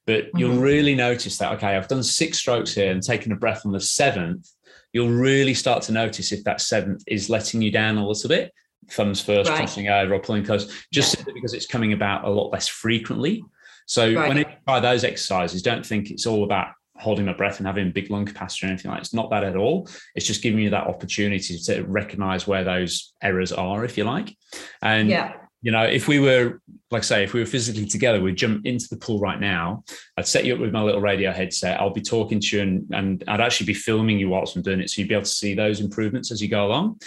[0.06, 0.38] but mm-hmm.
[0.38, 3.72] you'll really notice that, okay, I've done six strokes here and taken a breath on
[3.72, 4.48] the seventh.
[4.92, 8.52] You'll really start to notice if that seventh is letting you down a little bit,
[8.90, 9.58] thumbs first, right.
[9.58, 11.24] crossing over or pulling close, just yeah.
[11.32, 13.44] because it's coming about a lot less frequently.
[13.86, 14.28] So right.
[14.28, 17.92] when you try those exercises, don't think it's all about holding my breath and having
[17.92, 19.06] big lung capacity or anything like that.
[19.06, 19.88] It's not that at all.
[20.14, 24.36] It's just giving you that opportunity to recognize where those errors are, if you like.
[24.82, 28.20] And yeah you know, if we were, like I say, if we were physically together,
[28.20, 29.84] we'd jump into the pool right now.
[30.16, 31.80] I'd set you up with my little radio headset.
[31.80, 34.80] I'll be talking to you and, and I'd actually be filming you whilst I'm doing
[34.80, 34.88] it.
[34.88, 37.00] So you'd be able to see those improvements as you go along.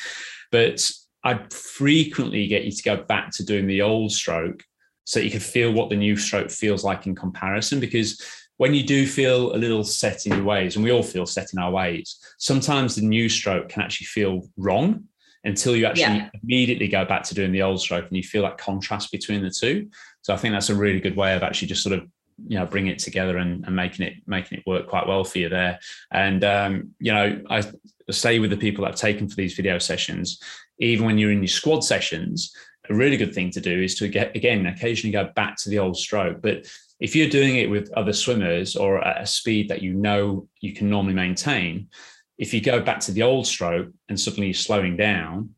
[0.52, 0.88] But
[1.24, 4.64] I'd frequently get you to go back to doing the old stroke
[5.06, 7.80] so you could feel what the new stroke feels like in comparison.
[7.80, 8.22] Because
[8.58, 11.54] when you do feel a little set in your ways, and we all feel set
[11.54, 15.06] in our ways, sometimes the new stroke can actually feel wrong
[15.44, 16.30] until you actually yeah.
[16.42, 19.50] immediately go back to doing the old stroke and you feel that contrast between the
[19.50, 19.90] two.
[20.22, 22.08] So I think that's a really good way of actually just sort of
[22.48, 25.40] you know bringing it together and, and making it making it work quite well for
[25.40, 25.80] you there.
[26.12, 27.64] And um, you know I
[28.12, 30.42] say with the people that I've taken for these video sessions,
[30.80, 32.54] even when you're in your squad sessions,
[32.90, 35.80] a really good thing to do is to get again occasionally go back to the
[35.80, 36.66] old stroke, but
[37.00, 40.74] if you're doing it with other swimmers or at a speed that you know you
[40.74, 41.90] can normally maintain,
[42.38, 45.50] if you go back to the old stroke and suddenly you're slowing down,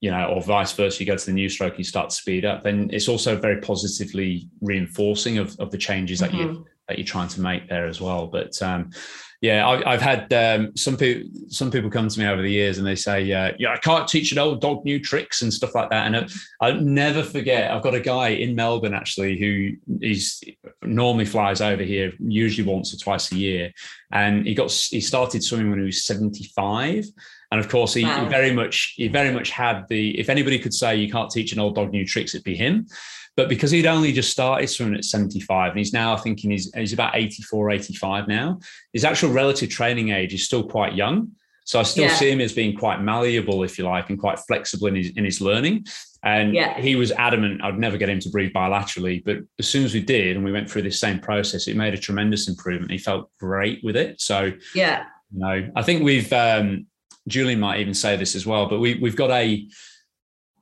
[0.00, 2.44] you know, or vice versa, you go to the new stroke, you start to speed
[2.44, 6.36] up, then it's also very positively reinforcing of, of the changes mm-hmm.
[6.36, 8.26] that you that you're trying to make there as well.
[8.26, 8.90] But um,
[9.42, 12.78] yeah, I, have had um, some people some people come to me over the years
[12.78, 15.74] and they say, uh, "Yeah, I can't teach an old dog new tricks and stuff
[15.74, 17.72] like that." And I'll never forget.
[17.72, 20.44] I've got a guy in Melbourne actually who he's
[20.82, 23.72] normally flies over here, usually once or twice a year,
[24.12, 27.06] and he got he started swimming when he was 75.
[27.50, 28.22] And of course, he, wow.
[28.22, 30.18] he very much he very much had the.
[30.20, 32.86] If anybody could say you can't teach an old dog new tricks, it'd be him.
[33.36, 36.72] But because he'd only just started swimming at 75 and he's now I thinking he's,
[36.74, 38.60] he's about 84, 85 now,
[38.92, 41.32] his actual relative training age is still quite young.
[41.64, 42.14] So I still yeah.
[42.14, 45.24] see him as being quite malleable, if you like, and quite flexible in his in
[45.24, 45.86] his learning.
[46.24, 46.80] And yeah.
[46.80, 49.24] he was adamant I'd never get him to breathe bilaterally.
[49.24, 51.94] But as soon as we did, and we went through this same process, it made
[51.94, 52.90] a tremendous improvement.
[52.90, 54.20] He felt great with it.
[54.20, 56.86] So yeah, you know, I think we've um,
[57.28, 59.66] Julian might even say this as well, but we we've got a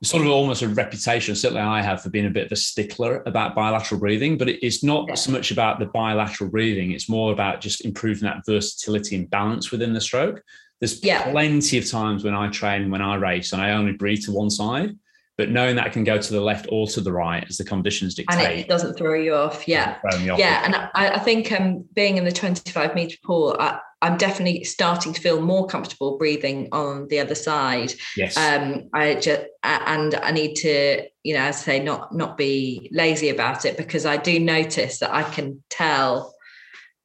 [0.02, 3.22] sort of almost a reputation, certainly I have, for being a bit of a stickler
[3.26, 4.38] about bilateral breathing.
[4.38, 5.14] But it's not yeah.
[5.14, 9.70] so much about the bilateral breathing, it's more about just improving that versatility and balance
[9.70, 10.42] within the stroke.
[10.80, 11.30] There's yeah.
[11.30, 14.48] plenty of times when I train, when I race, and I only breathe to one
[14.48, 14.96] side.
[15.36, 17.64] But knowing that I can go to the left or to the right as the
[17.64, 18.38] conditions dictate.
[18.38, 19.66] And it doesn't throw you off.
[19.66, 19.96] Yeah.
[20.12, 20.62] Off yeah.
[20.64, 25.12] And I, I think um, being in the 25 meter pool, I, I'm definitely starting
[25.12, 27.92] to feel more comfortable breathing on the other side.
[28.16, 28.36] Yes.
[28.36, 32.88] Um, I just and I need to, you know, as I say, not not be
[32.92, 36.34] lazy about it because I do notice that I can tell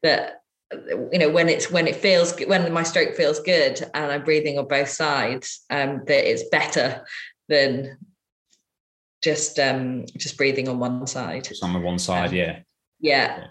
[0.03, 0.41] that
[1.11, 4.57] you know when it's when it feels when my stroke feels good and I'm breathing
[4.57, 7.05] on both sides, um, that it's better
[7.49, 7.97] than
[9.21, 11.43] just um just breathing on one side.
[11.43, 12.59] Just on the one side, um, yeah
[13.01, 13.47] yeah yeah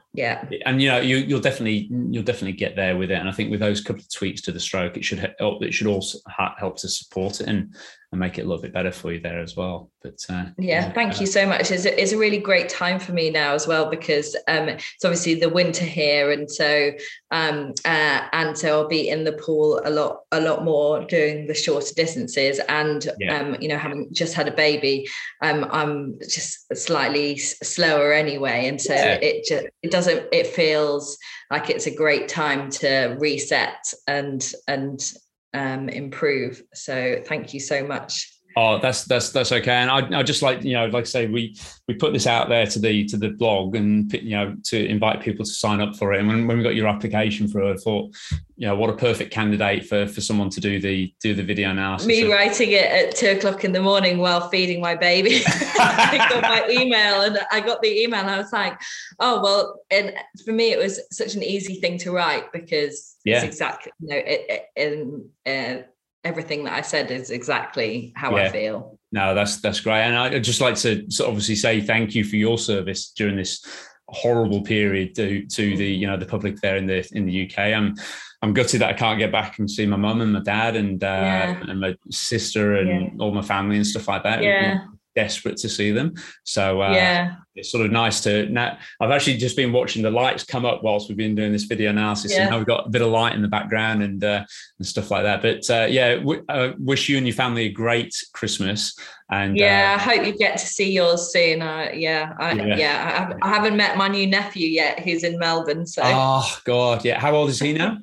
[0.65, 3.51] and you know you, you'll definitely you'll definitely get there with it and i think
[3.51, 6.19] with those couple of tweaks to the stroke it should help it should also
[6.59, 7.75] help to support it and
[8.15, 9.91] and make it a little bit better for you there as well.
[10.01, 11.71] But uh, yeah, thank uh, you so much.
[11.71, 15.05] It's a, it's a really great time for me now as well because um, it's
[15.05, 16.93] obviously the winter here, and so
[17.33, 21.47] um, uh, and so I'll be in the pool a lot a lot more doing
[21.47, 23.41] the shorter distances, and yeah.
[23.41, 25.09] um, you know having just had a baby,
[25.43, 29.19] um, I'm just slightly slower anyway, and so yeah.
[29.21, 31.18] it just it it feels
[31.50, 35.12] like it's a great time to reset and and
[35.52, 36.62] um, improve.
[36.74, 38.34] So thank you so much.
[38.57, 39.72] Oh, that's that's that's okay.
[39.72, 41.57] And I I just like you know like I say we
[41.88, 45.20] we put this out there to the to the blog and you know to invite
[45.20, 46.20] people to sign up for it.
[46.20, 48.14] And when, when we got your application for it, I thought
[48.57, 51.70] you know what a perfect candidate for for someone to do the do the video
[51.70, 52.07] analysis.
[52.07, 55.42] Me writing it at two o'clock in the morning while feeding my baby.
[55.46, 58.80] I got my email and I got the email and I was like,
[59.18, 59.80] oh well.
[59.90, 63.36] And for me, it was such an easy thing to write because yeah.
[63.36, 65.86] it's exactly you know it, it, uh,
[66.25, 68.45] everything that I said is exactly how yeah.
[68.45, 68.99] I feel.
[69.12, 72.59] No, that's that's great, and I'd just like to obviously say thank you for your
[72.59, 73.64] service during this
[74.09, 77.59] horrible period to to the you know the public there in the in the UK.
[77.59, 77.95] I'm
[78.43, 81.03] I'm gutted that I can't get back and see my mum and my dad and
[81.03, 81.61] uh, yeah.
[81.68, 83.25] and my sister and yeah.
[83.25, 84.43] all my family and stuff like that.
[84.43, 84.79] Yeah
[85.15, 86.15] desperate to see them.
[86.45, 88.79] So uh, yeah, it's sort of nice to now.
[89.01, 91.91] I've actually just been watching the lights come up whilst we've been doing this video
[91.91, 92.43] analysis, yeah.
[92.43, 94.45] and now we've got a bit of light in the background and uh,
[94.79, 95.43] and stuff like that.
[95.43, 98.97] But uh, yeah, w- uh, wish you and your family a great Christmas.
[99.31, 101.62] And yeah, uh, I hope you get to see yours soon.
[101.62, 105.39] Uh, yeah, I, yeah, yeah I, I, haven't met my new nephew yet, who's in
[105.39, 105.87] Melbourne.
[105.87, 107.19] So oh god, yeah.
[107.19, 107.99] How old is he now?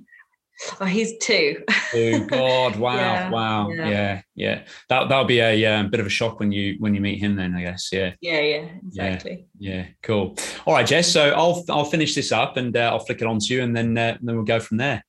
[0.80, 1.64] Oh, he's two.
[1.94, 2.76] oh God!
[2.76, 2.96] Wow!
[2.96, 3.70] yeah, wow!
[3.70, 3.90] Yeah.
[3.90, 4.64] yeah, yeah.
[4.90, 7.36] That that'll be a um, bit of a shock when you when you meet him.
[7.36, 7.90] Then I guess.
[7.92, 8.14] Yeah.
[8.22, 8.40] Yeah.
[8.40, 8.68] Yeah.
[8.86, 9.48] Exactly.
[9.58, 9.76] Yeah.
[9.76, 10.36] yeah cool.
[10.66, 11.12] All right, Jess.
[11.12, 13.76] So I'll I'll finish this up and uh, I'll flick it on to you, and
[13.76, 15.04] then uh, then we'll go from there.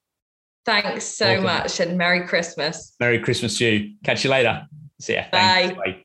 [0.65, 1.43] Thanks so okay.
[1.43, 2.95] much, and Merry Christmas.
[3.01, 3.95] Merry Christmas to you.
[4.05, 4.67] Catch you later.
[5.01, 5.25] See ya.
[5.33, 5.77] Bye.
[5.77, 6.05] Bye.